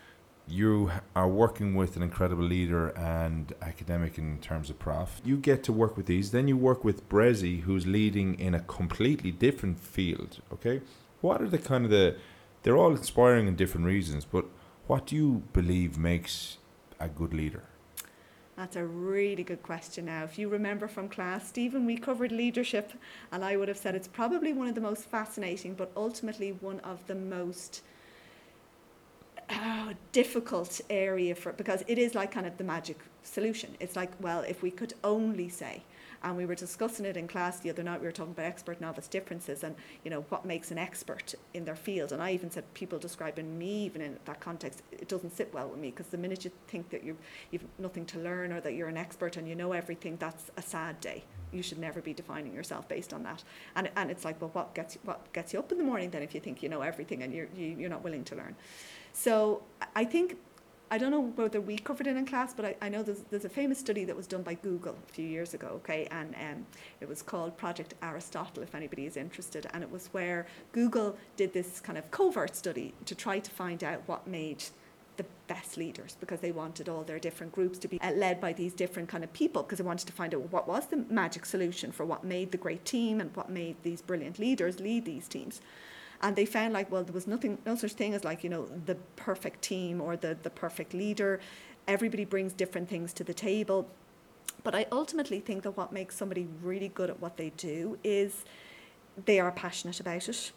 [0.50, 5.20] you are working with an incredible leader and academic in terms of prof.
[5.24, 6.30] You get to work with these.
[6.30, 10.38] Then you work with Brezzi, who's leading in a completely different field.
[10.52, 10.80] Okay,
[11.20, 12.16] what are the kind of the?
[12.62, 14.44] They're all inspiring in different reasons, but
[14.86, 16.58] what do you believe makes
[16.98, 17.64] a good leader?
[18.56, 20.24] That's a really good question now.
[20.24, 22.92] If you remember from class, Stephen, we covered leadership,
[23.32, 26.80] and I would have said it's probably one of the most fascinating, but ultimately one
[26.80, 27.82] of the most
[29.50, 33.76] oh, difficult area for because it is like kind of the magic solution.
[33.80, 35.82] It's like, well, if we could only say,
[36.22, 38.00] and we were discussing it in class the other night.
[38.00, 39.74] We were talking about expert novice differences and
[40.04, 42.12] you know what makes an expert in their field.
[42.12, 45.68] And I even said people describing me even in that context, it doesn't sit well
[45.68, 47.16] with me because the minute you think that you
[47.50, 50.62] you've nothing to learn or that you're an expert and you know everything, that's a
[50.62, 51.24] sad day.
[51.52, 53.42] You should never be defining yourself based on that.
[53.74, 56.22] And and it's like, well, what gets what gets you up in the morning then
[56.22, 58.56] if you think you know everything and you're you, you're not willing to learn.
[59.12, 59.62] So
[59.94, 60.36] I think
[60.92, 63.44] I don't know whether we covered it in class, but I, I know there's, there's
[63.44, 66.66] a famous study that was done by Google a few years ago, okay, and um,
[67.00, 71.52] it was called Project Aristotle, if anybody is interested, and it was where Google did
[71.52, 74.64] this kind of covert study to try to find out what made
[75.16, 78.52] the best leaders because they wanted all their different groups to be uh, led by
[78.52, 81.44] these different kind of people because they wanted to find out what was the magic
[81.44, 85.28] solution for what made the great team and what made these brilliant leaders lead these
[85.28, 85.60] teams
[86.22, 88.66] and they found like well there was nothing no such thing as like you know
[88.86, 91.40] the perfect team or the the perfect leader.
[91.88, 93.88] Everybody brings different things to the table.
[94.62, 98.44] But i ultimately think that what makes somebody really good at what they do is
[99.24, 100.52] they are passionate about it.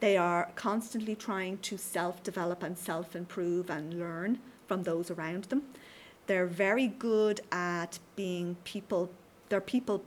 [0.00, 5.44] They are constantly trying to self develop and self improve and learn from those around
[5.44, 5.62] them.
[6.26, 9.10] They're very good at being people
[9.48, 10.02] they're people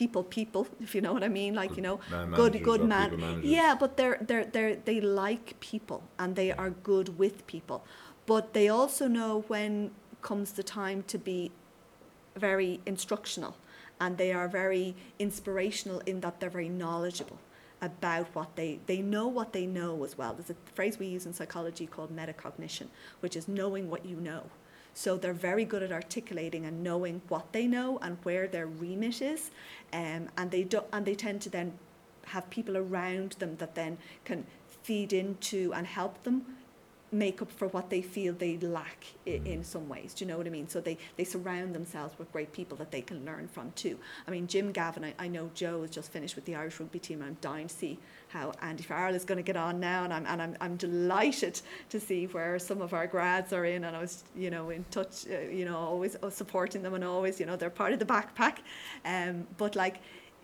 [0.00, 3.08] people people if you know what i mean like you know Man good good man
[3.56, 7.84] yeah but they're they're they're they like people and they are good with people.
[8.26, 9.90] But they also know when
[10.22, 11.50] comes the time to be
[12.36, 13.56] very instructional
[14.00, 17.38] and they are very inspirational in that they're very knowledgeable
[17.80, 20.34] about what they they know what they know as well.
[20.34, 22.88] There's a phrase we use in psychology called metacognition
[23.20, 24.44] which is knowing what you know
[24.98, 29.22] so they're very good at articulating and knowing what they know and where their remit
[29.22, 29.52] is,
[29.92, 31.78] um, and they do, and they tend to then
[32.26, 34.44] have people around them that then can
[34.82, 36.44] feed into and help them
[37.12, 40.12] make up for what they feel they lack i- in some ways.
[40.14, 40.68] Do you know what I mean?
[40.68, 43.98] So they, they surround themselves with great people that they can learn from too.
[44.26, 46.98] I mean, Jim Gavin, I, I know Joe has just finished with the Irish rugby
[46.98, 47.22] team.
[47.22, 47.98] I'm dying to see
[48.28, 51.60] how Andy Farrell is going to get on now, and I'm and I'm, I'm delighted
[51.88, 53.84] to see where some of our grads are in.
[53.84, 57.02] And I was, you know, in touch, uh, you know, always uh, supporting them, and
[57.04, 58.58] always, you know, they're part of the backpack.
[59.04, 60.00] Um, but like,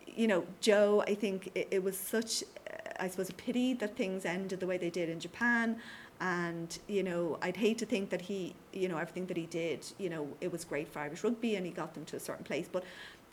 [0.07, 3.97] you know, Joe, I think it, it was such, uh, I suppose, a pity that
[3.97, 5.77] things ended the way they did in Japan.
[6.21, 9.85] And you know, I'd hate to think that he, you know, everything that he did,
[9.99, 12.45] you know, it was great for Irish rugby, and he got them to a certain
[12.45, 12.69] place.
[12.71, 12.85] But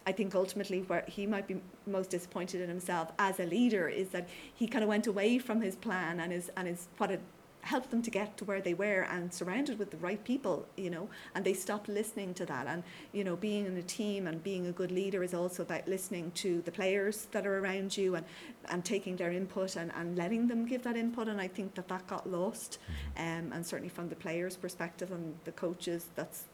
[0.06, 4.10] I think ultimately where he might be most disappointed in himself as a leader is
[4.10, 7.22] that he kind of went away from his plan and his and his what had
[7.64, 10.90] helped them to get to where they were and surrounded with the right people, you
[10.90, 12.66] know, and they stopped listening to that.
[12.68, 12.84] And
[13.14, 16.32] you know, being in a team and being a good leader is also about listening
[16.36, 18.26] to the players that are around you and
[18.70, 21.28] and taking their input and, and letting them give that input.
[21.28, 22.80] And I think that that got lost,
[23.18, 26.46] um, and certainly from the players' perspective and the coaches, that's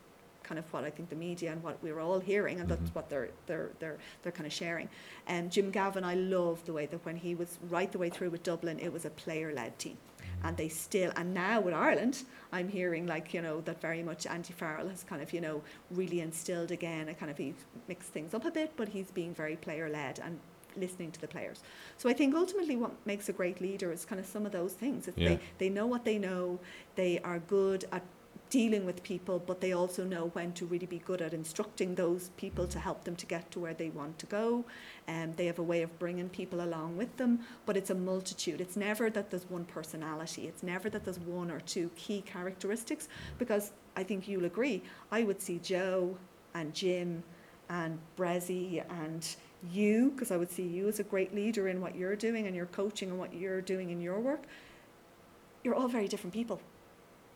[0.47, 2.95] kind of what I think the media and what we're all hearing, and that's Mhm.
[2.95, 4.87] what they're they're they're they're kind of sharing.
[5.27, 8.29] And Jim Gavin, I love the way that when he was right the way through
[8.31, 9.97] with Dublin, it was a player-led team,
[10.43, 14.25] and they still and now with Ireland, I'm hearing like you know that very much
[14.25, 18.09] Andy Farrell has kind of you know really instilled again a kind of he's mixed
[18.13, 20.39] things up a bit, but he's being very player-led and
[20.75, 21.63] listening to the players.
[21.97, 24.73] So I think ultimately what makes a great leader is kind of some of those
[24.73, 25.09] things.
[25.15, 25.29] Yeah.
[25.29, 26.59] They they know what they know,
[26.95, 28.03] they are good at
[28.49, 32.29] dealing with people, but they also know when to really be good at instructing those
[32.37, 34.63] people to help them to get to where they want to go.
[35.07, 38.61] And they have a way of bringing people along with them, but it's a multitude.
[38.61, 40.47] It's never that there's one personality.
[40.47, 44.81] It's never that there's one or two key characteristics, because I think you'll agree.
[45.11, 46.17] I would see Joe
[46.53, 47.23] and Jim
[47.69, 49.27] and Brezzy and
[49.71, 52.55] you, because I would see you as a great leader in what you're doing and
[52.55, 54.43] your coaching and what you're doing in your work.
[55.63, 56.61] You're all very different people.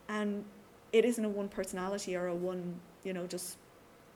[0.07, 0.45] And
[0.94, 3.58] it isn't a one personality or a one, you know, just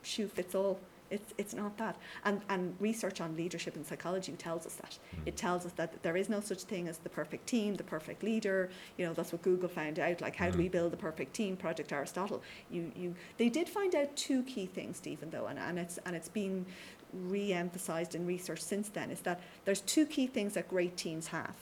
[0.03, 0.79] shoe fits all.
[1.11, 1.97] It's, it's not that.
[2.25, 4.97] And, and research on leadership and psychology tells us that.
[5.27, 8.23] It tells us that there is no such thing as the perfect team, the perfect
[8.23, 8.69] leader.
[8.97, 10.19] You know, that's what Google found out.
[10.19, 10.71] Like, how do we Mhm.
[10.71, 11.57] build the perfect team?
[11.57, 12.41] Project Aristotle.
[12.71, 16.15] You, you, they did find out two key things, Stephen, though, and, and, it's, and
[16.15, 16.65] it's been
[17.13, 21.55] re-emphasized in research since then, is that there's two key things that great teams have.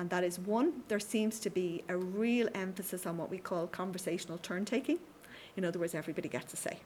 [0.00, 3.66] And that is one, there seems to be a real emphasis on what we call
[3.66, 4.98] conversational turn taking.
[5.58, 6.78] In other words, everybody gets a say.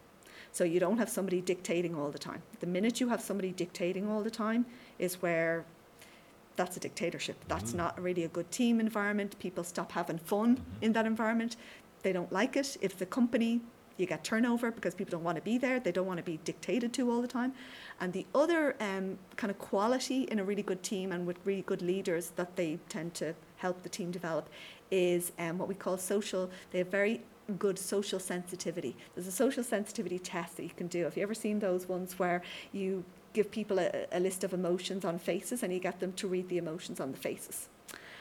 [0.51, 2.43] So you don't have somebody dictating all the time.
[2.59, 4.67] The minute you have somebody dictating all the time
[4.99, 5.65] is where
[6.57, 7.37] that's a dictatorship.
[7.47, 7.77] That's Mhm.
[7.77, 9.39] not really a good team environment.
[9.39, 11.57] People stop having fun in that environment.
[12.03, 12.77] They don't like it.
[12.81, 13.61] If the company,
[13.97, 15.79] you get turnover because people don't want to be there.
[15.81, 17.53] They don't want to be dictated to all the time.
[18.01, 21.63] And the other um, kind of quality in a really good team and with really
[21.63, 24.49] good leaders that they tend to help the team develop
[24.91, 26.51] is um, what we call social.
[26.71, 27.21] They have very
[27.59, 28.97] good social sensitivity.
[29.15, 31.05] There's a social sensitivity test that you can do.
[31.05, 32.43] Have you ever seen those ones where
[32.73, 36.29] you give people a, a list of emotions on faces and you get them to
[36.29, 37.69] read the emotions on the faces?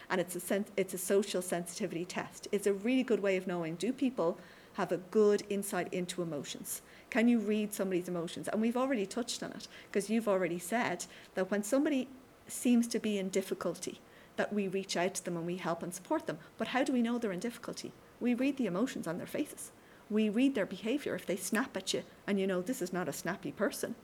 [0.10, 2.48] And it's a sen- it's a social sensitivity test.
[2.52, 4.38] It's a really good way of knowing do people
[4.74, 6.82] have a good insight into emotions?
[7.10, 8.48] Can you read somebody's emotions?
[8.48, 11.06] And we've already touched on it because you've already said
[11.36, 12.08] that when somebody
[12.48, 14.00] seems to be in difficulty,
[14.36, 16.40] that we reach out to them and we help and support them.
[16.58, 17.92] But how do we know they're in difficulty?
[18.20, 19.72] We read the emotions on their faces.
[20.10, 21.16] We read their behavior.
[21.16, 23.96] If they snap at you and you know this is not a snappy person,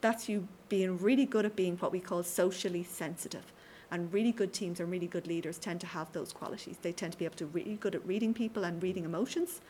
[0.00, 3.52] that's you being really good at being what we call socially sensitive.
[3.92, 6.76] And really good teams and really good leaders tend to have those qualities.
[6.80, 9.60] They tend to be able to really good at reading people and reading emotions,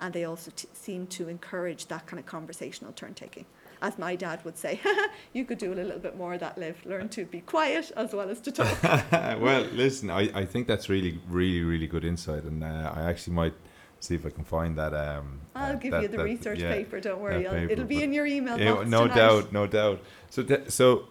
[0.00, 3.46] and they also t- seem to encourage that kind of conversational turn taking.
[3.82, 4.80] As my dad would say,
[5.34, 6.76] you could do a little bit more of that, Liv.
[6.86, 8.82] Learn to be quiet as well as to talk.
[9.12, 13.34] well, listen, I, I think that's really, really, really good insight, and uh, I actually
[13.34, 13.54] might
[14.00, 14.94] see if I can find that.
[14.94, 17.00] Um, I'll uh, give that, you the that- research yeah, paper.
[17.00, 19.14] Don't worry, paper, it'll be in your email Yeah, no tonight.
[19.14, 20.00] doubt, no doubt.
[20.30, 21.06] So, th- so,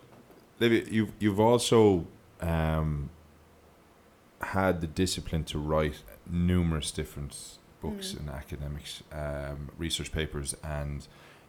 [0.60, 2.08] Libby, you've you've also
[2.42, 3.10] um,
[4.42, 8.20] had the discipline to write numerous different books Mm.
[8.20, 11.08] and academics, um, research papers, and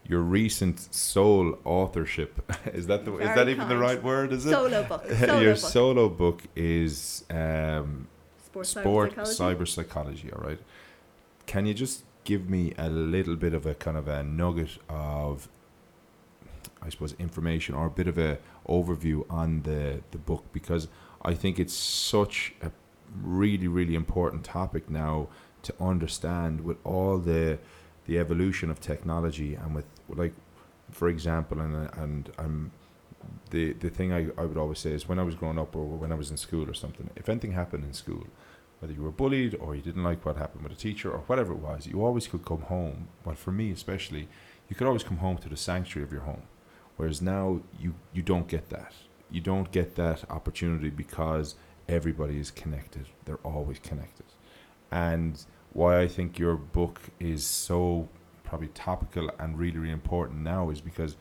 [0.09, 4.33] your recent sole authorship is that the is that even the right word?
[4.33, 4.51] Is it?
[4.51, 5.05] Solo book.
[5.19, 5.59] Solo your book.
[5.59, 8.07] solo book is um,
[8.45, 10.31] Sports sport cyber cyber psychology.
[10.33, 10.59] All right.
[11.47, 15.49] Can you just give me a little bit of a kind of a nugget of,
[16.83, 20.89] I suppose, information or a bit of a overview on the the book because
[21.23, 22.71] I think it's such a
[23.23, 25.29] really really important topic now
[25.67, 27.59] to understand with all the
[28.07, 30.35] the evolution of technology and with like
[30.91, 32.73] for example and and I'm
[33.51, 35.85] the the thing I, I would always say is when I was growing up or
[35.85, 38.27] when I was in school or something if anything happened in school
[38.81, 41.53] whether you were bullied or you didn't like what happened with a teacher or whatever
[41.53, 43.09] it was you always could come home.
[43.25, 44.29] Well for me especially
[44.69, 46.45] you could always come home to the sanctuary of your home.
[46.97, 48.95] Whereas now you you don't get that.
[49.31, 51.57] You don't get that opportunity because
[51.89, 53.07] everybody is connected.
[53.25, 54.27] They're always connected.
[54.91, 55.45] And
[55.79, 56.97] why I think your book
[57.33, 58.09] is so
[58.49, 61.13] probably topical and really really important now is because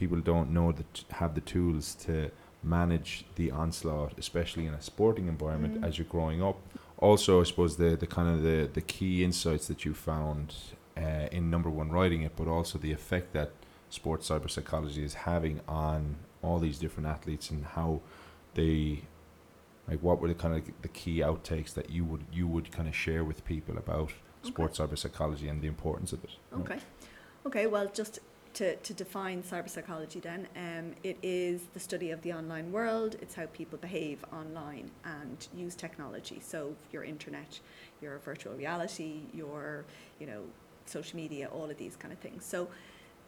[0.00, 2.14] people don't know that have the tools to
[2.62, 5.86] manage the onslaught especially in a sporting environment Mm.
[5.86, 6.58] as you're growing up
[7.08, 10.46] also I suppose the the kind of the the key insights that you found
[11.04, 13.50] uh, in number one writing it but also the effect that
[13.98, 15.56] sports cyber psychology is having
[15.86, 16.00] on
[16.42, 17.90] all these different athletes and how
[18.58, 19.02] they
[19.90, 22.88] like what were the kind of the key outtakes that you would you would kind
[22.88, 24.12] of share with people about
[24.42, 26.58] sports cyber psychology and the importance of it know?
[26.58, 26.78] Okay.
[27.46, 28.20] Okay, well, just
[28.54, 33.16] to, to define cyber psychology then, um, it is the study of the online world.
[33.22, 36.40] It's how people behave online and use technology.
[36.44, 37.60] So your internet,
[38.02, 39.84] your virtual reality, your,
[40.18, 40.42] you know,
[40.84, 42.44] social media, all of these kind of things.
[42.44, 42.68] So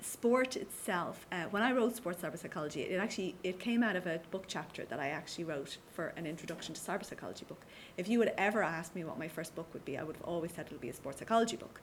[0.02, 4.06] sport itself, uh, when I wrote sports cyber psychology, it actually, it came out of
[4.06, 7.62] a book chapter that I actually wrote for an introduction to cyber psychology book.
[7.96, 10.24] If you had ever asked me what my first book would be, I would have
[10.24, 11.80] always said it'll be a sports psychology book.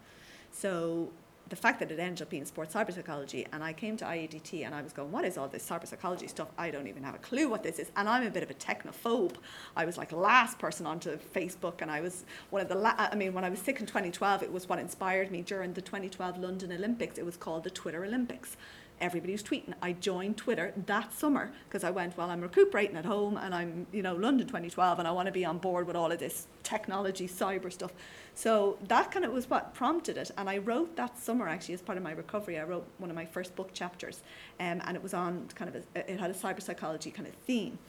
[0.51, 1.09] So
[1.49, 4.65] the fact that it ended up being sports cyber psychology, and I came to IADT
[4.65, 6.47] and I was going, what is all this cyber psychology stuff?
[6.57, 7.91] I don't even have a clue what this is.
[7.95, 9.35] And I'm a bit of a technophobe.
[9.75, 13.15] I was like last person onto Facebook, and I was one of the, la- I
[13.15, 16.37] mean, when I was sick in 2012, it was what inspired me during the 2012
[16.37, 17.17] London Olympics.
[17.17, 18.55] It was called the Twitter Olympics.
[19.01, 19.73] Everybody was tweeting.
[19.81, 23.87] I joined Twitter that summer because I went, well, I'm recuperating at home and I'm,
[23.93, 26.47] you know, London 2012 and I want to be on board with all of this
[26.63, 27.93] technology, cyber stuff.
[28.35, 30.31] So that kind of was what prompted it.
[30.37, 32.59] And I wrote that summer actually as part of my recovery.
[32.59, 34.21] I wrote one of my first book chapters
[34.59, 37.33] um, and it was on kind of, a, it had a cyber psychology kind of
[37.35, 37.79] theme.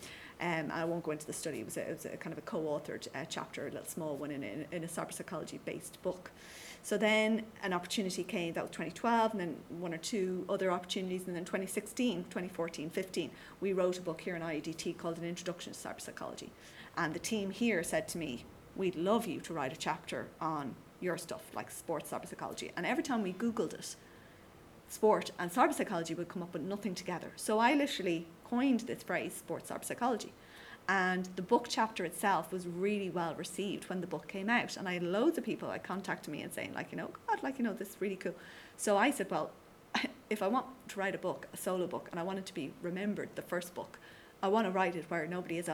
[0.41, 1.61] Um, I won't go into the study.
[1.61, 4.17] It was a, it was a kind of a co-authored uh, chapter, a little small
[4.17, 6.31] one in, in, in a cyber psychology based book.
[6.83, 11.27] So then an opportunity came, that was 2012, and then one or two other opportunities,
[11.27, 15.73] and then 2016, 2014, 15, we wrote a book here in IADT called An Introduction
[15.73, 16.51] to Cyber Psychology.
[16.97, 18.45] And the team here said to me,
[18.77, 22.71] We'd love you to write a chapter on your stuff, like sports cyber psychology.
[22.77, 23.97] And every time we Googled it,
[24.89, 27.33] sport and cyber psychology would come up with nothing together.
[27.37, 30.33] So I literally coined this phrase, sports cyber psychology.
[30.91, 34.77] And the book chapter itself was really well received when the book came out.
[34.77, 37.41] And I had loads of people like contacting me and saying, like, you know, God,
[37.45, 38.35] like, you know, this is really cool.
[38.77, 39.53] So I said, well,
[40.31, 42.55] if I want to write a book, a solo book, and I want it to
[42.55, 44.01] be remembered, the first book,
[44.43, 45.71] I want to write it where nobody has,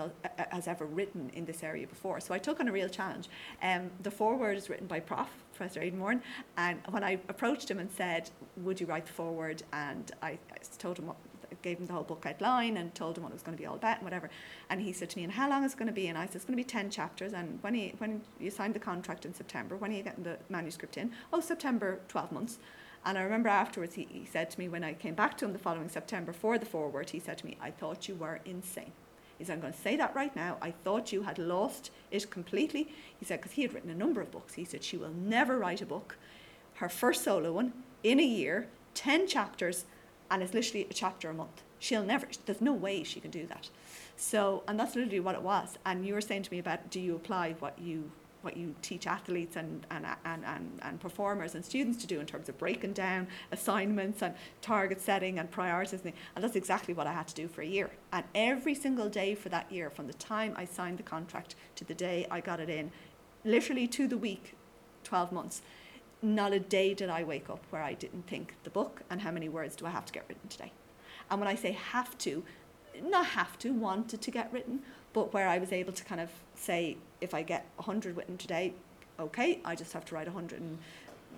[0.50, 2.20] has ever written in this area before.
[2.20, 3.30] So I took on a real challenge.
[3.62, 5.30] Um, the foreword is written by Prof.
[5.56, 6.20] Professor Aidan.
[6.58, 9.62] And when I approached him and said, would you write the foreword?
[9.72, 11.16] And I, I told him what,
[11.62, 13.66] gave him the whole book outline and told him what it was going to be
[13.66, 14.30] all about and whatever.
[14.70, 16.08] And he said to me, and how long is it going to be?
[16.08, 17.32] And I said, it's going to be 10 chapters.
[17.32, 20.38] And when, he, when you signed the contract in September, when are you getting the
[20.48, 21.12] manuscript in?
[21.32, 22.58] Oh, September, 12 months.
[23.04, 25.52] And I remember afterwards, he, he said to me when I came back to him
[25.52, 28.92] the following September for the foreword, he said to me, I thought you were insane.
[29.38, 30.56] He said, I'm going to say that right now.
[30.62, 32.88] I thought you had lost it completely.
[33.18, 34.54] He said, because he had written a number of books.
[34.54, 36.16] He said, she will never write a book.
[36.74, 37.72] Her first solo one,
[38.02, 39.84] in a year, 10 chapters,
[40.30, 41.62] and it's literally a chapter a month.
[41.78, 43.68] She'll never, there's no way she can do that.
[44.16, 45.78] So, and that's literally what it was.
[45.84, 48.10] And you were saying to me about, do you apply what you
[48.46, 52.26] what you teach athletes and, and, and, and, and performers and students to do in
[52.26, 56.12] terms of breaking down assignments and target setting and prioritizing.
[56.36, 57.90] And that's exactly what I had to do for a year.
[58.12, 61.84] And every single day for that year, from the time I signed the contract to
[61.84, 62.92] the day I got it in,
[63.44, 64.54] literally to the week,
[65.02, 65.62] 12 months,
[66.26, 69.30] not a day did I wake up where I didn't think the book and how
[69.30, 70.72] many words do I have to get written today.
[71.30, 72.42] And when I say have to,
[73.02, 74.80] not have to, wanted to get written,
[75.12, 78.74] but where I was able to kind of say, if I get 100 written today,
[79.20, 80.78] okay, I just have to write 100 and,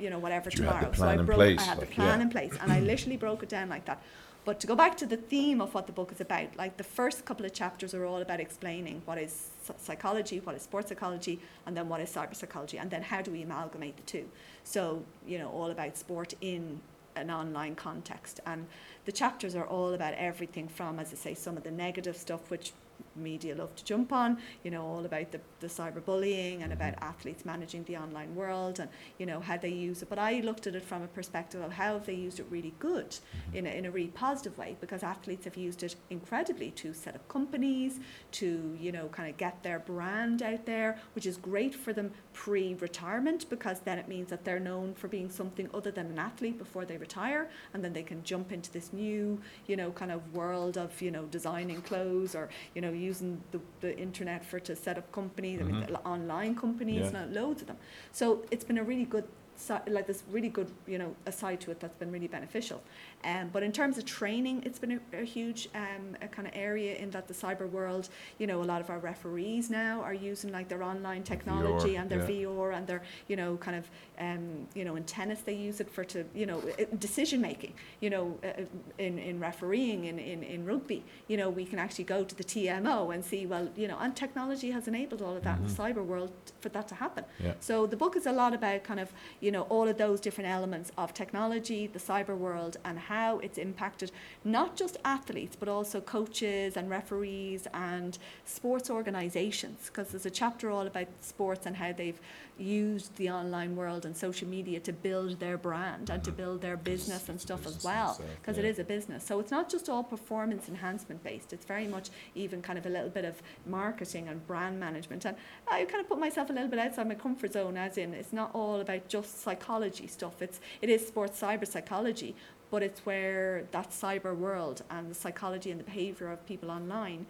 [0.00, 0.90] you know, whatever You tomorrow.
[0.92, 2.24] so I broke, place, I had like, the plan yeah.
[2.24, 4.02] in place, and I literally broke it down like that.
[4.48, 6.82] But to go back to the theme of what the book is about, like the
[6.82, 11.38] first couple of chapters are all about explaining what is psychology, what is sports psychology,
[11.66, 14.24] and then what is cyber psychology, and then how do we amalgamate the two.
[14.64, 16.80] So, you know, all about sport in
[17.14, 18.40] an online context.
[18.46, 18.66] And
[19.04, 22.50] the chapters are all about everything from, as I say, some of the negative stuff,
[22.50, 22.72] which
[23.18, 26.72] media love to jump on, you know, all about the, the cyberbullying and mm-hmm.
[26.72, 28.88] about athletes managing the online world and,
[29.18, 30.08] you know, how they use it.
[30.08, 32.74] But I looked at it from a perspective of how have they used it really
[32.78, 33.56] good mm-hmm.
[33.56, 37.14] in a, in a really positive way because athletes have used it incredibly to set
[37.14, 38.00] up companies,
[38.32, 42.12] to, you know, kind of get their brand out there, which is great for them
[42.32, 46.18] pre retirement because then it means that they're known for being something other than an
[46.18, 50.12] athlete before they retire and then they can jump into this new, you know, kind
[50.12, 54.58] of world of, you know, designing clothes or, you know, using the, the internet for
[54.68, 56.06] to set up companies, I mean, Mhm.
[56.14, 57.16] online companies, Yeah.
[57.18, 57.78] now loads of them.
[58.20, 59.26] So it's been a really good,
[59.58, 62.80] si- like this really good, you know, aside to it that's been really beneficial.
[63.24, 66.54] Um, but in terms of training, it's been a, a huge um, a kind of
[66.56, 70.14] area in that the cyber world, you know, a lot of our referees now are
[70.14, 72.46] using like their online technology VR, and their yeah.
[72.46, 73.90] VR and their, you know, kind of,
[74.20, 76.62] um, you know, in tennis they use it for to, you know,
[76.98, 77.74] decision making.
[78.00, 78.62] You know, uh,
[78.98, 82.44] in in refereeing in, in in rugby, you know, we can actually go to the
[82.44, 85.72] TMO and see, well, you know, and technology has enabled all of that in the
[85.72, 85.76] Mhm.
[85.94, 86.30] cyber world
[86.60, 87.24] for that to happen.
[87.42, 87.54] Yeah.
[87.60, 90.50] So the book is a lot about kind of, you know, all of those different
[90.50, 94.10] elements of technology, the cyber world, and how it's impacted
[94.44, 99.86] not just athletes, but also coaches and referees and sports organizations.
[99.86, 102.20] Because there's a chapter all about sports and how they've
[102.58, 106.36] used the online world and social media to build their brand and to Mhm.
[106.36, 109.24] build their business and stuff as well because it is a business.
[109.24, 111.52] So it's not just all performance enhancement based.
[111.52, 115.24] It's very much even kind of a little bit of marketing and brand management.
[115.24, 115.36] And
[115.68, 118.32] I kind of put myself a little bit outside my comfort zone, as in it's
[118.32, 120.42] not all about just psychology stuff.
[120.42, 122.34] It's it is sports cyber psychology,
[122.70, 127.26] but it's where that cyber world and the psychology and the behavior of people online,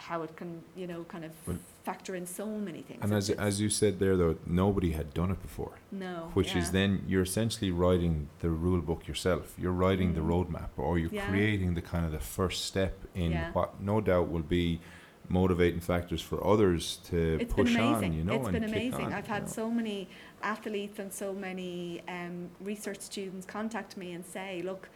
[0.00, 3.00] how it can you know kind of Well- factor in so many things.
[3.02, 6.54] And as, It's- as you said there, though, nobody had done it before, no, which
[6.54, 6.72] is yeah.
[6.72, 9.54] then you're essentially writing the rule book yourself.
[9.58, 10.30] You're writing the Mhm.
[10.32, 11.28] roadmap, or you're Yeah.
[11.30, 13.52] creating the kind of the first step in Yeah.
[13.52, 14.80] what no doubt will be
[15.28, 18.10] motivating factors for others to It's been push amazing.
[18.12, 18.18] on.
[18.18, 19.06] You know, it's and been kick amazing.
[19.06, 19.48] on, I've you had know.
[19.60, 20.08] so many
[20.42, 24.88] athletes and so many um, research students contact me and say, look,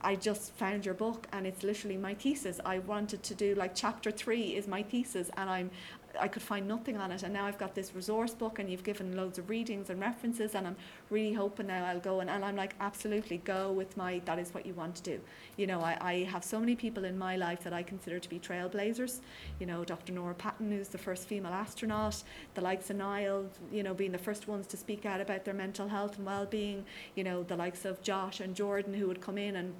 [0.00, 2.60] I just found your book and it's literally my thesis.
[2.64, 5.70] I wanted to do like chapter three is my thesis and I'm
[6.18, 8.82] I could find nothing on it and now I've got this resource book and you've
[8.82, 10.76] given loads of readings and references and I'm
[11.10, 14.54] really hoping now I'll go and, and I'm like absolutely go with my that is
[14.54, 15.20] what you want to do.
[15.56, 18.28] You know, I, I have so many people in my life that I consider to
[18.28, 19.20] be trailblazers.
[19.60, 20.12] You know, Dr.
[20.12, 22.22] Norah Patten, who's the first female astronaut,
[22.54, 25.54] the likes of Niall, you know, being the first ones to speak out about their
[25.54, 26.84] mental health and well-being.
[27.14, 29.74] You know, the likes of Josh and Jordan, who would come in and,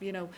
[0.00, 0.28] you know,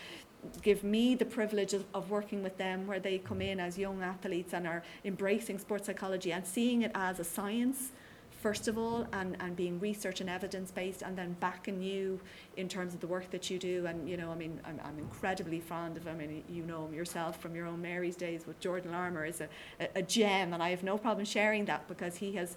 [0.62, 4.03] give me the privilege of, of working with them where they come in as young
[4.03, 7.93] athletes and are embracing sports psychology and seeing it as a science
[8.41, 12.20] first of all and, and being research and evidence based and then backing you
[12.57, 13.86] in terms of the work that you do.
[13.86, 16.95] And you know I mean I'm, I'm incredibly fond of I mean you know him
[16.95, 19.49] yourself from your own Mary's days with Jordan Larmour is a,
[19.80, 22.57] a, a gem and I have no problem sharing that because he has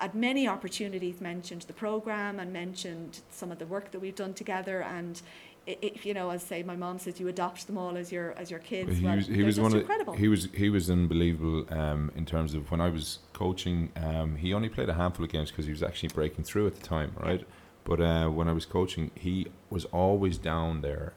[0.00, 4.34] at many opportunities mentioned the program and mentioned some of the work that we've done
[4.34, 5.20] together and
[5.66, 8.50] if you know as say my mom says you adopt them all as your as
[8.50, 11.64] your kids he well, was he was one of incredible he was he was unbelievable
[11.70, 13.90] um, in terms of when I was coaching.
[13.96, 16.74] Um, he only played a handful of games because he was actually breaking through at
[16.74, 17.46] the time, right?
[17.84, 21.14] But uh, when I was coaching, he was always down there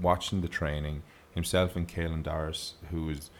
[0.00, 1.02] watching the training.
[1.34, 3.30] Himself and Caelan Doris, who was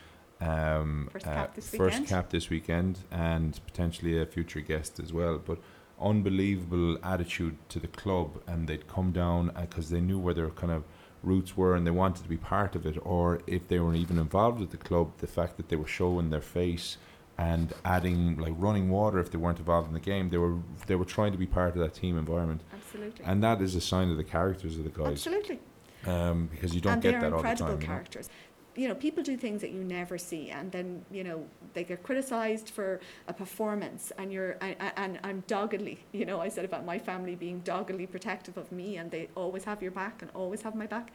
[0.41, 5.12] um, First uh, cap this first cap this weekend, and potentially a future guest as
[5.12, 5.39] well.
[5.39, 5.59] But
[6.01, 10.73] unbelievable attitude to the club, and they'd come down because they knew where their kind
[10.73, 10.85] of
[11.23, 12.97] roots were, and they wanted to be part of it.
[13.03, 16.31] Or if they were even involved with the club, the fact that they were showing
[16.31, 16.99] their face
[17.39, 20.95] and adding like running water if they weren't involved in the game, they were they
[20.95, 24.11] were trying to be part of that team environment, absolutely and that is a sign
[24.11, 25.59] of the characters of the guys, absolutely
[26.07, 27.81] um, because you don't and get that all the incredible time.
[27.81, 28.29] you know?
[28.77, 32.03] You know, people do things that you never see, and then you know they get
[32.03, 36.85] criticised for a performance, and you're and, and I'm doggedly, you know, I said about
[36.85, 40.62] my family being doggedly protective of me, and they always have your back and always
[40.62, 41.12] have my back.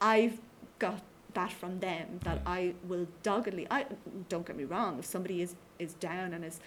[0.00, 0.38] I've
[0.78, 1.00] got
[1.34, 3.66] that from them that I will doggedly.
[3.70, 3.86] I
[4.28, 4.98] don't get me wrong.
[4.98, 6.60] If somebody is is down and is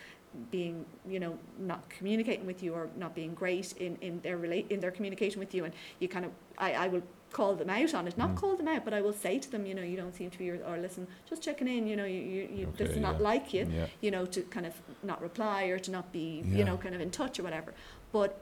[0.49, 4.65] being you know not communicating with you or not being great in in their relate
[4.69, 7.93] in their communication with you and you kind of I, I will call them out
[7.93, 8.35] on it not Mm.
[8.37, 10.37] call them out but I will say to them you know you don't seem to
[10.37, 13.21] be or, listen just checking in you know you, you, you this is not yeah.
[13.31, 13.87] like you Yeah.
[14.01, 14.73] you know to kind of
[15.03, 16.57] not reply or to not be Yeah.
[16.57, 17.73] you know kind of in touch or whatever
[18.11, 18.41] but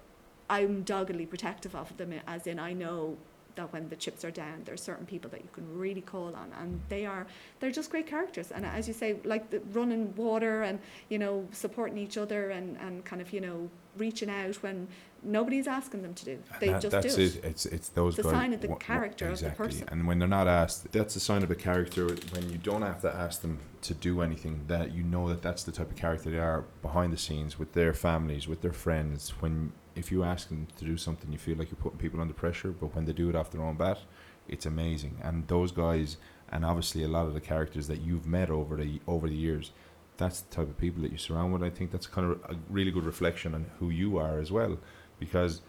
[0.49, 3.17] I'm doggedly protective of them as in I know
[3.59, 6.31] that when the chips are down there are certain people that you can really call
[6.35, 7.25] on and they are
[7.59, 10.79] they're just great characters and as you say like the running water and
[11.09, 14.87] you know supporting each other and, and kind of you know reaching out when
[15.23, 17.45] nobody's asking them to do they that- just that's do it, it.
[17.45, 18.31] It's it's those a guys.
[18.31, 19.65] sign of the character of the exactly.
[19.65, 19.89] person.
[19.91, 22.07] And when they're not asked, that's a sign of a character.
[22.33, 25.63] When you don't have to ask them to do anything, that you know that that's
[25.63, 29.31] the type of character they are behind the scenes with their families, with their friends.
[29.41, 32.33] When if you ask them to do something, you feel like you're putting people under
[32.33, 32.71] pressure.
[32.71, 33.99] But when they do it off their own bat,
[34.47, 35.17] it's amazing.
[35.21, 36.17] And those guys,
[36.51, 39.71] and obviously a lot of the characters that you've met over the over the years.
[40.17, 41.63] That's the type of people that you surround with.
[41.63, 44.77] I think that's kind of a really good reflection on who you are as well,
[45.19, 45.61] because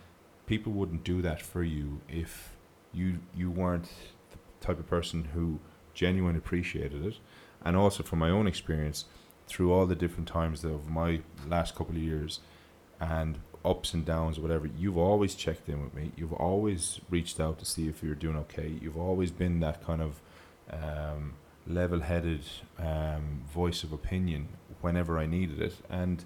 [0.47, 2.57] people wouldn't do that for you if
[2.93, 3.89] you you weren't
[4.33, 5.61] the type of person who
[5.95, 7.17] genuinely appreciated it.
[7.65, 9.05] And also from my own experience,
[9.47, 12.41] through all the different times of my last couple of years
[13.01, 16.13] and ups and downs whatever, you've always checked in with me.
[16.17, 18.73] You've always reached out to see if you're doing okay.
[18.81, 20.21] You've always been that kind of
[20.71, 21.35] um,
[21.67, 22.43] level-headed
[22.79, 24.49] um, voice of opinion
[24.81, 25.75] whenever I needed it.
[25.91, 26.25] And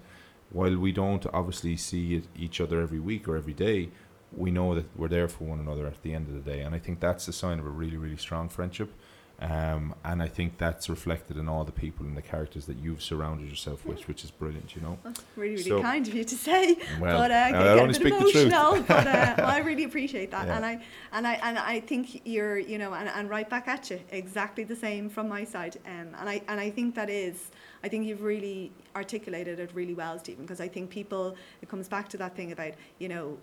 [0.50, 3.88] while we don't obviously see each other every week or every day,
[4.36, 6.60] we know that we're there for one another at the end of the day.
[6.60, 8.92] And I think that's a sign of a really, really strong friendship.
[9.40, 13.02] Um, and I think that's reflected in all the people and the characters that you've
[13.02, 14.96] surrounded yourself with, which is brilliant, you know.
[15.02, 17.82] That's really really So- kind of you to say Well, but uh, I get only
[17.82, 18.34] a bit speak the truth.
[18.46, 20.56] emotional but uh, I really appreciate that Yeah.
[20.56, 20.80] and I
[21.12, 24.64] and I and I think you're you know and, and right back at you exactly
[24.64, 27.50] the same from my side um, and I and I think that is
[27.82, 31.88] I think you've really articulated it really well Stephen because I think people it comes
[31.88, 33.36] back to that thing about you know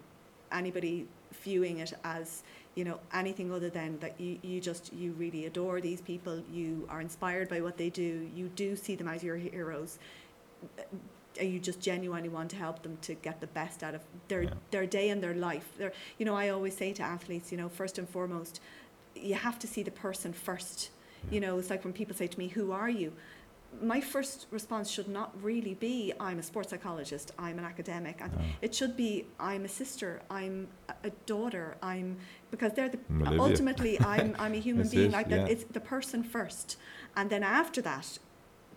[0.52, 1.06] anybody
[1.44, 2.44] viewing it as
[2.76, 6.88] you know anything other than that you, you just you really adore these people you
[6.89, 9.99] are inspired by what they do you do see them as your heroes
[11.39, 14.43] and you just genuinely want to help them to get the best out of their
[14.43, 14.53] Yeah.
[14.72, 15.67] their day and their life.
[15.78, 18.59] Their, you know, I always say to athletes, you know, first and foremost,
[19.15, 20.89] you have to see the person first.
[21.30, 23.13] You know, it's like when people say to me, "Who are you?"
[23.82, 27.32] My first response should not really be, "I'm a sports psychologist.
[27.39, 28.41] I'm an academic." And No.
[28.61, 30.22] It should be, "I'm a sister.
[30.30, 30.67] I'm
[31.03, 31.78] a- daughter.
[31.82, 32.17] I'm,"
[32.51, 33.41] because they're the Olivia.
[33.41, 35.11] ultimately, I'm I'm a human being.
[35.11, 35.38] like yeah.
[35.38, 36.78] that, it's the person first,
[37.15, 38.19] and then after that,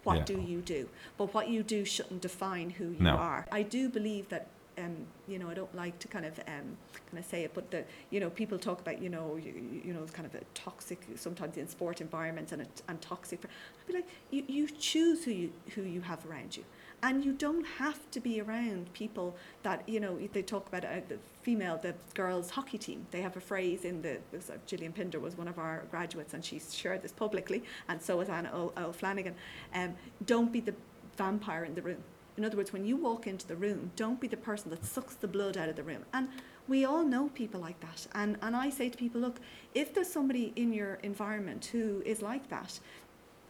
[0.05, 0.25] what Yeah.
[0.33, 0.89] do you do?
[1.19, 3.17] But what you do shouldn't define who you No.
[3.17, 3.47] are.
[3.51, 4.47] I do believe that.
[4.79, 6.77] Um, you know, I don't like to kind of um,
[7.11, 9.93] kind of say it, but the you know people talk about you know you, you
[9.93, 13.41] know kind of a toxic sometimes in sport environments and a, and toxic.
[13.45, 16.65] I'd be like you, you choose who you who you have around you,
[17.03, 21.01] and you don't have to be around people that you know they talk about uh,
[21.09, 23.07] the female the girls hockey team.
[23.11, 26.45] They have a phrase in the uh, Gillian Pinder was one of our graduates and
[26.45, 29.35] she shared this publicly, and so was Anna O'Flanagan.
[29.75, 29.95] Um,
[30.27, 30.75] don't be the
[31.17, 32.03] vampire in the room.
[32.37, 35.15] In other words, when you walk into the room, don't be the person that sucks
[35.15, 36.05] the blood out of the room.
[36.13, 36.29] And
[36.67, 38.07] we all know people like that.
[38.15, 39.39] And, and I say to people, look,
[39.75, 42.81] if there's somebody in your environment who is like that,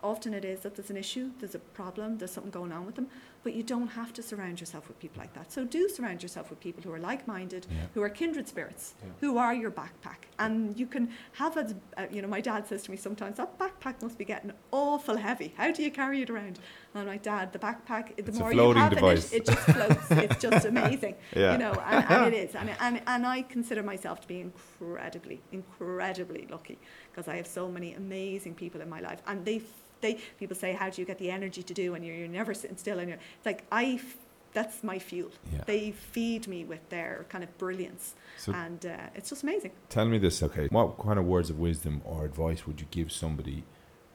[0.03, 2.97] often it is that there's an issue, there's a problem, there's something going on with
[2.97, 3.09] them,
[3.45, 5.53] but you don't have to surround yourself with people like that.
[5.53, 7.77] So do surround yourself with people who are like minded, Yeah.
[7.95, 9.11] who are kindred spirits, Yeah.
[9.21, 10.21] who are your backpack.
[10.39, 11.65] And you can have a,
[11.97, 15.17] uh, you know, my dad says to me sometimes, that backpack must be getting awful
[15.19, 15.53] heavy.
[15.57, 16.59] How do you carry it around?
[16.95, 19.31] And I'm like, Dad, the backpack, the It's more you have device.
[19.33, 20.11] in it, it just floats.
[20.11, 21.15] it's just amazing.
[21.37, 21.53] Yeah.
[21.53, 22.55] You know, and, and it is.
[22.55, 26.79] And, and, and I consider myself to be incredibly, incredibly lucky
[27.11, 29.21] because I have so many amazing people in my life.
[29.27, 29.63] And they,
[30.01, 32.55] they people say, how do you get the energy to do and you're, you're never
[32.55, 34.17] sitting still and you're, it's like, I, f-
[34.53, 35.31] that's my fuel.
[35.53, 35.63] Yeah.
[35.67, 38.15] They feed me with their kind of brilliance.
[38.39, 39.73] So and uh, it's just amazing.
[39.89, 40.69] tell me this, okay?
[40.71, 43.65] What kind of words of wisdom or advice would you give somebody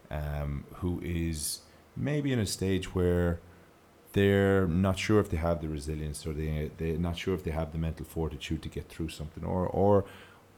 [0.10, 1.60] um, who is
[1.96, 3.40] maybe in a stage where
[4.14, 7.52] they're not sure if they have the resilience or they they're not sure if they
[7.52, 10.06] have the mental fortitude to get through something or or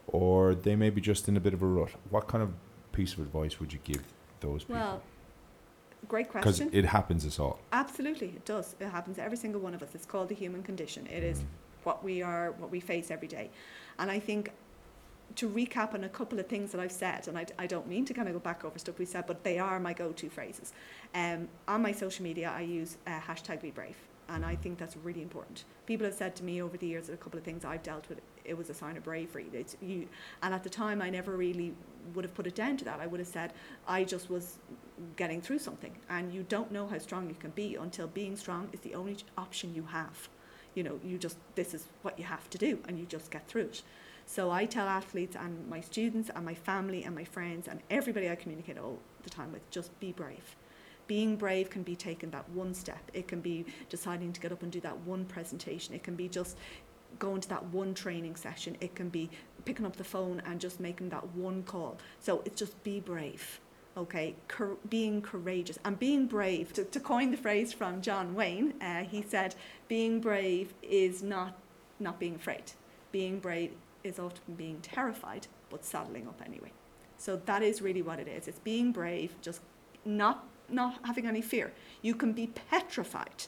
[0.07, 1.91] or they may be just in a bit of a rut.
[2.09, 2.53] What kind of
[2.91, 4.03] piece of advice would you give
[4.39, 4.75] those people?
[4.75, 5.03] Well,
[6.07, 6.69] great Because question.
[6.73, 7.59] it happens us all.
[7.71, 8.75] Absolutely, it does.
[8.79, 9.89] It happens to every single one of us.
[9.93, 11.07] It's called the human condition.
[11.07, 11.45] It is Mm.
[11.83, 13.49] what we are, what we face every day.
[13.99, 14.51] And I think
[15.35, 18.03] to recap on a couple of things that I've said, and I, I don't mean
[18.05, 20.73] to kind of go back over stuff we said, but they are my go-to phrases.
[21.15, 23.95] Um, on my social media, I use uh, hashtag Be Brave,
[24.31, 25.65] and I think that's really important.
[25.85, 28.21] People have said to me over the years a couple of things I've dealt with.
[28.45, 29.47] It was a sign of bravery.
[29.53, 30.07] It's you,
[30.41, 31.73] and at the time, I never really
[32.13, 32.99] would have put it down to that.
[32.99, 33.53] I would have said
[33.87, 34.57] I just was
[35.17, 38.69] getting through something, and you don't know how strong you can be until being strong
[38.71, 40.29] is the only option you have.
[40.75, 43.47] You know, you just this is what you have to do, and you just get
[43.47, 43.83] through it.
[44.25, 48.29] So I tell athletes and my students and my family and my friends and everybody
[48.29, 50.55] I communicate all the time with just be brave.
[51.11, 53.11] Being brave can be taken that one step.
[53.13, 55.93] It can be deciding to get up and do that one presentation.
[55.93, 56.55] It can be just
[57.19, 58.77] going to that one training session.
[58.79, 59.29] It can be
[59.65, 61.97] picking up the phone and just making that one call.
[62.21, 63.59] So it's just be brave.
[63.97, 64.37] Okay,
[64.89, 66.71] being courageous and being brave.
[66.71, 69.53] To, to coin the phrase from John Wayne, uh, he said,
[69.89, 71.57] "Being brave is not
[71.99, 72.71] not being afraid.
[73.11, 73.73] Being brave
[74.05, 76.71] is often being terrified, but saddling up anyway.
[77.17, 78.47] So that is really what it is.
[78.47, 79.59] It's being brave, just
[80.05, 81.71] not not having any fear.
[82.01, 83.45] You can be petrified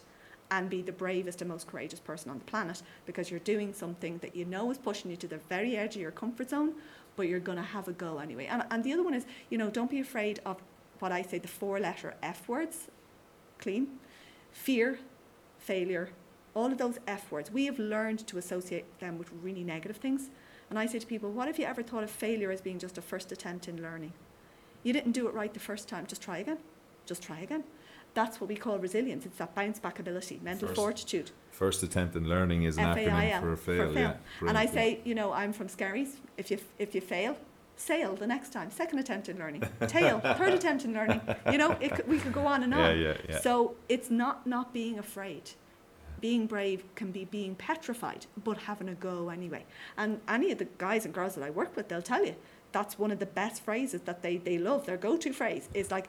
[0.52, 4.20] and be the bravest and most courageous person on the planet because you're doing something
[4.20, 6.74] that you know is pushing you to the very edge of your comfort zone,
[7.16, 8.46] but you're going to have a go anyway.
[8.46, 10.58] And, and the other one is, you know, don't be afraid of
[11.00, 12.90] what I say the four letter F words
[13.60, 13.88] clean,
[14.52, 15.00] fear,
[15.58, 16.10] failure,
[16.54, 17.50] all of those F words.
[17.52, 20.30] We have learned to associate them with really negative things.
[20.70, 22.98] And I say to people, what if you ever thought of failure as being just
[22.98, 24.14] a first attempt in learning?
[24.84, 26.58] You didn't do it right the first time, just try again.
[27.06, 27.64] Just try again.
[28.14, 29.26] That's what we call resilience.
[29.26, 31.32] It's that bounce back ability, mental First- fortitude.
[31.50, 33.88] First attempt in learning is an acronym F-A-I-L, for fail.
[33.88, 34.16] for fail.
[34.42, 36.18] Yeah, And I say, you know, I'm from Skerries.
[36.38, 37.38] If you if you fail,
[37.76, 38.70] sail the next time.
[38.72, 39.64] Second attempt in learning.
[39.88, 40.20] Tail.
[40.20, 41.22] Third attempt in learning.
[41.52, 42.80] You know, it, we could go on and on.
[42.80, 43.40] Yeah, yeah, yeah.
[43.42, 45.52] So it's not not being afraid.
[46.22, 49.66] Being brave can be being petrified, but having a go anyway.
[49.98, 52.36] And any of the guys and girls that I work with, they'll tell you
[52.72, 54.86] that's one of the best phrases that they, they love.
[54.86, 56.08] Their go to phrase is like,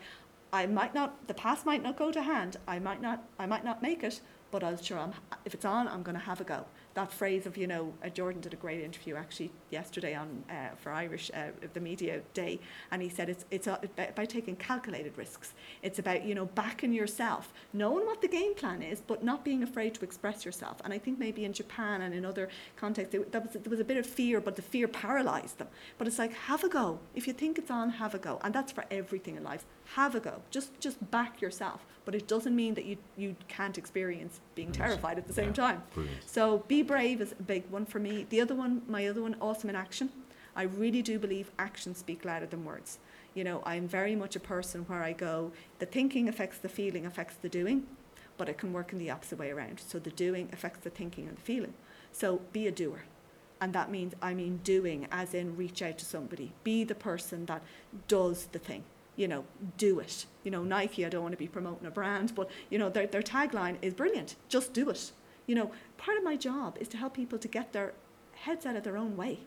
[0.55, 2.59] I might not, the pass might not go to hand.
[2.69, 4.21] I might not, I might not make it,
[4.53, 5.13] but I'll sure I'm,
[5.45, 6.65] if it's on, I'm going to have a go.
[6.95, 10.77] That phrase of, you know, uh, Jordan did a great interview actually yesterday on uh,
[10.77, 12.61] for Irish uh, the media day,
[12.93, 15.55] and he said it's it's uh, about taking calculated risks.
[15.83, 19.65] It's about you know backing yourself, knowing what the game plan is, but not being
[19.65, 20.81] afraid to express yourself.
[20.85, 23.85] And I think maybe in Japan and in other contexts that was, there was a
[23.85, 25.69] bit of fear, but the fear paralyzed them.
[25.99, 27.01] But it's like have a go.
[27.17, 29.65] If you think it's on, have a go, and that's for everything in life.
[29.97, 30.43] Have a go.
[30.51, 31.85] Just just back yourself.
[32.05, 35.53] But it doesn't mean that you you can't experience being terrified at the same Yeah.
[35.53, 35.83] time.
[35.95, 36.19] Brilliant.
[36.29, 38.27] So be brave is a big one for me.
[38.29, 40.11] The other one, my other one, awesome in action.
[40.57, 42.99] I really do believe actions speak louder than words.
[43.35, 45.51] You know, I'm very much a person where I go,
[45.81, 47.87] the thinking affects the feeling, affects the doing,
[48.37, 49.81] but it can work in the opposite way around.
[49.81, 51.75] So the doing affects the thinking and the feeling.
[52.13, 53.03] So be a doer.
[53.61, 56.53] And that means, I mean, doing, as in reach out to somebody.
[56.63, 57.63] Be the person that
[58.07, 58.85] does the thing.
[59.17, 59.45] You know,
[59.79, 60.27] do it.
[60.43, 63.07] You know, Nike, I don't want to be promoting a brand, but, you know, their,
[63.07, 64.37] their tagline is brilliant.
[64.49, 65.13] Just do it.
[65.47, 67.93] You know, part of my job is to help people to get their
[68.33, 69.41] heads out of their own way.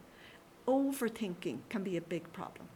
[0.68, 2.68] Overthinking can be a big problem.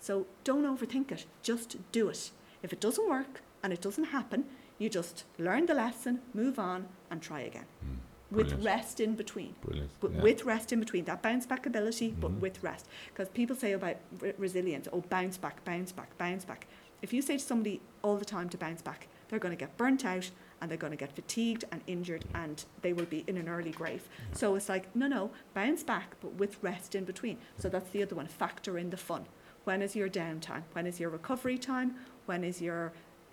[0.00, 2.30] So don't overthink it, just do it.
[2.62, 4.44] If it doesn't work and it doesn't happen,
[4.78, 7.64] you just learn the lesson, move on, and try again.
[7.82, 7.96] Mm,
[8.34, 8.64] With brilliant.
[8.64, 9.54] rest in between.
[9.62, 9.90] Brilliant.
[10.00, 10.22] But yeah.
[10.22, 12.40] with rest in between, that bounce back ability, but Mhm.
[12.40, 12.86] with rest.
[13.08, 16.66] Because people say about re- resilience, oh, bounce back, bounce back, bounce back.
[17.02, 19.76] If you say to somebody all the time to bounce back, they're going to get
[19.76, 20.30] burnt out
[20.60, 23.72] and they're going to get fatigued and injured and they will be in an early
[23.72, 24.08] grave.
[24.32, 27.36] So it's like, no, no, bounce back, but with rest in between.
[27.58, 29.26] So that's the other one, factor in the fun.
[29.64, 30.62] When is your downtime?
[30.72, 31.96] When is your recovery time?
[32.26, 32.92] When is your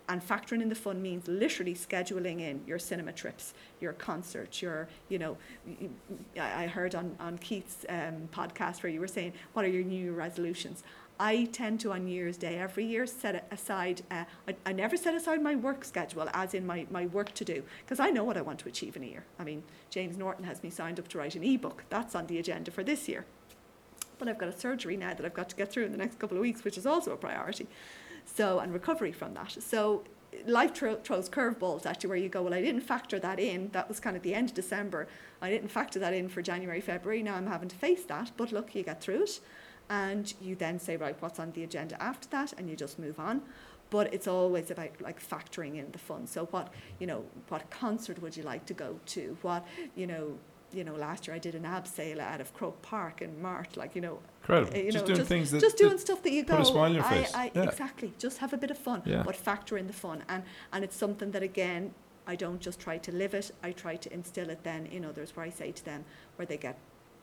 [0.09, 4.87] and factoring in the fun means literally scheduling in your cinema trips, your concerts, your,
[5.09, 5.37] you know,
[6.39, 10.13] I heard on, on Keith's um, podcast where you were saying, what are your New
[10.13, 10.83] resolutions?
[11.19, 14.97] I tend to, on New Year's Day every year, set aside, uh, I, I never
[14.97, 18.23] set aside my work schedule, as in my, my work to do, because I know
[18.23, 19.23] what I want to achieve in a year.
[19.37, 21.83] I mean, James Norton has me signed up to write an ebook.
[21.89, 23.25] That's on the agenda for this year.
[24.17, 26.17] But I've got a surgery now that I've got to get through in the next
[26.17, 27.67] couple of weeks, which is also a priority.
[28.25, 29.57] So, and recovery from that.
[29.59, 30.03] So,
[30.45, 33.69] life thro- throws curveballs at you where you go, well, I didn't factor that in.
[33.73, 35.07] That was kind of the end of December.
[35.41, 37.23] I didn't factor that in for January, February.
[37.23, 38.31] Now I'm having to face that.
[38.37, 39.39] But look, you get through it.
[39.89, 42.53] And you then say, right, what's on the agenda after that?
[42.57, 43.41] And you just move on.
[43.89, 46.25] But it's always about like factoring in the fun.
[46.25, 49.37] So what, you know, what concert would you like to go to?
[49.41, 50.37] What, you know,
[50.73, 53.75] you know, last year I did an ab sale out of Croke Park in March,
[53.75, 54.77] like, you know, Incredible.
[54.77, 56.55] you just doing just, things that, just that doing stuff that you go.
[56.57, 57.33] put a smile on your I, face.
[57.33, 57.63] I, Yeah.
[57.63, 58.13] Exactly.
[58.17, 59.23] Just have a bit of fun, Yeah.
[59.23, 60.23] but factor in the fun.
[60.29, 60.43] And
[60.73, 61.93] and it's something that again,
[62.27, 63.51] I don't just try to live it.
[63.63, 66.57] I try to instill it then in others, where I say to them, where they
[66.57, 66.77] get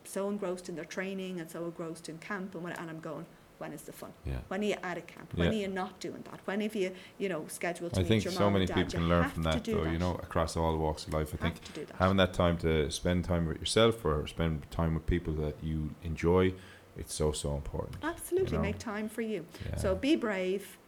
[0.04, 3.26] so engrossed in their training and so engrossed in camp and, when, and I'm going,
[3.58, 4.12] when is the fun?
[4.24, 4.38] Yeah.
[4.48, 5.32] When are you at a camp?
[5.34, 5.58] When Yeah.
[5.58, 6.40] are you not doing that?
[6.44, 8.68] When have you, you know, scheduled to I meet think your so mom many and
[8.68, 8.74] dad?
[8.76, 9.84] people You can learn from that, though.
[9.84, 9.92] that.
[9.92, 11.34] You know, across all walks of life.
[11.34, 11.96] I think have do that.
[11.96, 15.90] having that time to spend time with yourself or spend time with people that you
[16.04, 16.54] enjoy,
[16.96, 17.96] it's so so important.
[18.02, 18.62] Absolutely, know.
[18.62, 19.44] make time for you.
[19.68, 19.76] Yeah.
[19.76, 20.78] So be brave,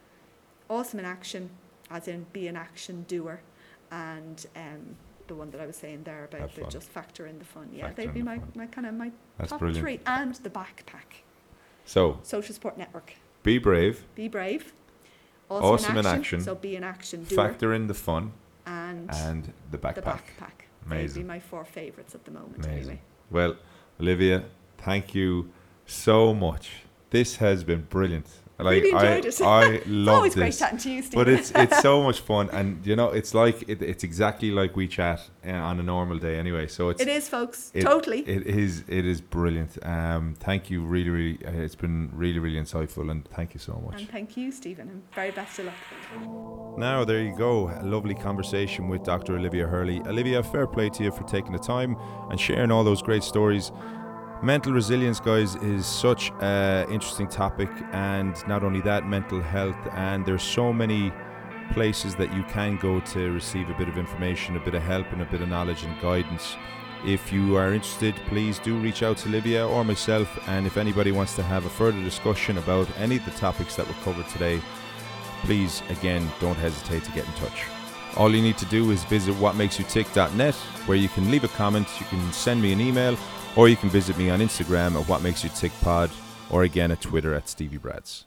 [0.69, 1.49] awesome in action,
[1.89, 3.41] as in be an action doer,
[3.91, 4.95] and um,
[5.27, 7.69] the one that I was saying there about the just factor in the fun.
[7.73, 8.51] Yeah, Factor they'd be my, fun.
[8.55, 9.81] my kind of my That's top brilliant.
[9.83, 11.23] three, and the backpack.
[11.91, 13.15] So Social Support Network.
[13.43, 14.71] be brave, Be brave.
[15.49, 16.39] Awesome in action.
[16.39, 18.31] So be an action doer, factor in the fun,
[18.65, 19.95] and, and the backpack.
[19.95, 20.57] the backpack.
[20.87, 21.27] They'd be Amazing.
[21.27, 22.65] my four favourites at the moment.
[22.65, 22.77] Amazing.
[22.77, 23.01] Anyway.
[23.29, 23.57] Well,
[23.99, 24.45] Olivia,
[24.77, 25.51] thank you
[25.85, 26.83] so much.
[27.09, 28.27] This has been brilliant.
[28.63, 29.41] Like Really I, it.
[29.41, 30.59] I It's love always great this.
[30.59, 31.15] chatting to you, Steve.
[31.19, 34.75] But it's it's so much fun, and you know, it's like it, it's exactly like
[34.75, 36.67] we chat uh, on a normal day anyway.
[36.67, 37.71] So it's it is, folks.
[37.73, 38.19] it- totally.
[38.27, 39.77] it is it is brilliant.
[39.83, 41.37] Um, thank you, really, really.
[41.45, 43.99] Uh, it's been really, really insightful, and thank you so much.
[44.01, 45.75] and thank you, Stephen, and very best of luck.
[46.77, 47.69] Now, there you go.
[47.69, 49.35] A lovely conversation with Dr.
[49.37, 50.01] Olivia Hurley.
[50.07, 51.95] Olivia, fair play to you for taking the time
[52.29, 53.71] and sharing all those great stories.
[54.43, 59.77] Mental resilience, guys, is such an interesting topic, and not only that, mental health.
[59.93, 61.13] And there's so many
[61.73, 65.11] places that you can go to receive a bit of information, a bit of help,
[65.11, 66.55] and a bit of knowledge and guidance.
[67.05, 70.27] If you are interested, please do reach out to Olivia or myself.
[70.47, 73.87] And if anybody wants to have a further discussion about any of the topics that
[73.87, 74.59] were covered today,
[75.43, 77.65] please again don't hesitate to get in touch.
[78.17, 80.55] All you need to do is visit whatmakesyoutick.net
[80.85, 83.15] where you can leave a comment, you can send me an email,
[83.55, 86.09] or you can visit me on Instagram at What Makes You Tick Pod,
[86.49, 88.25] or again at Twitter at Stevie Brads.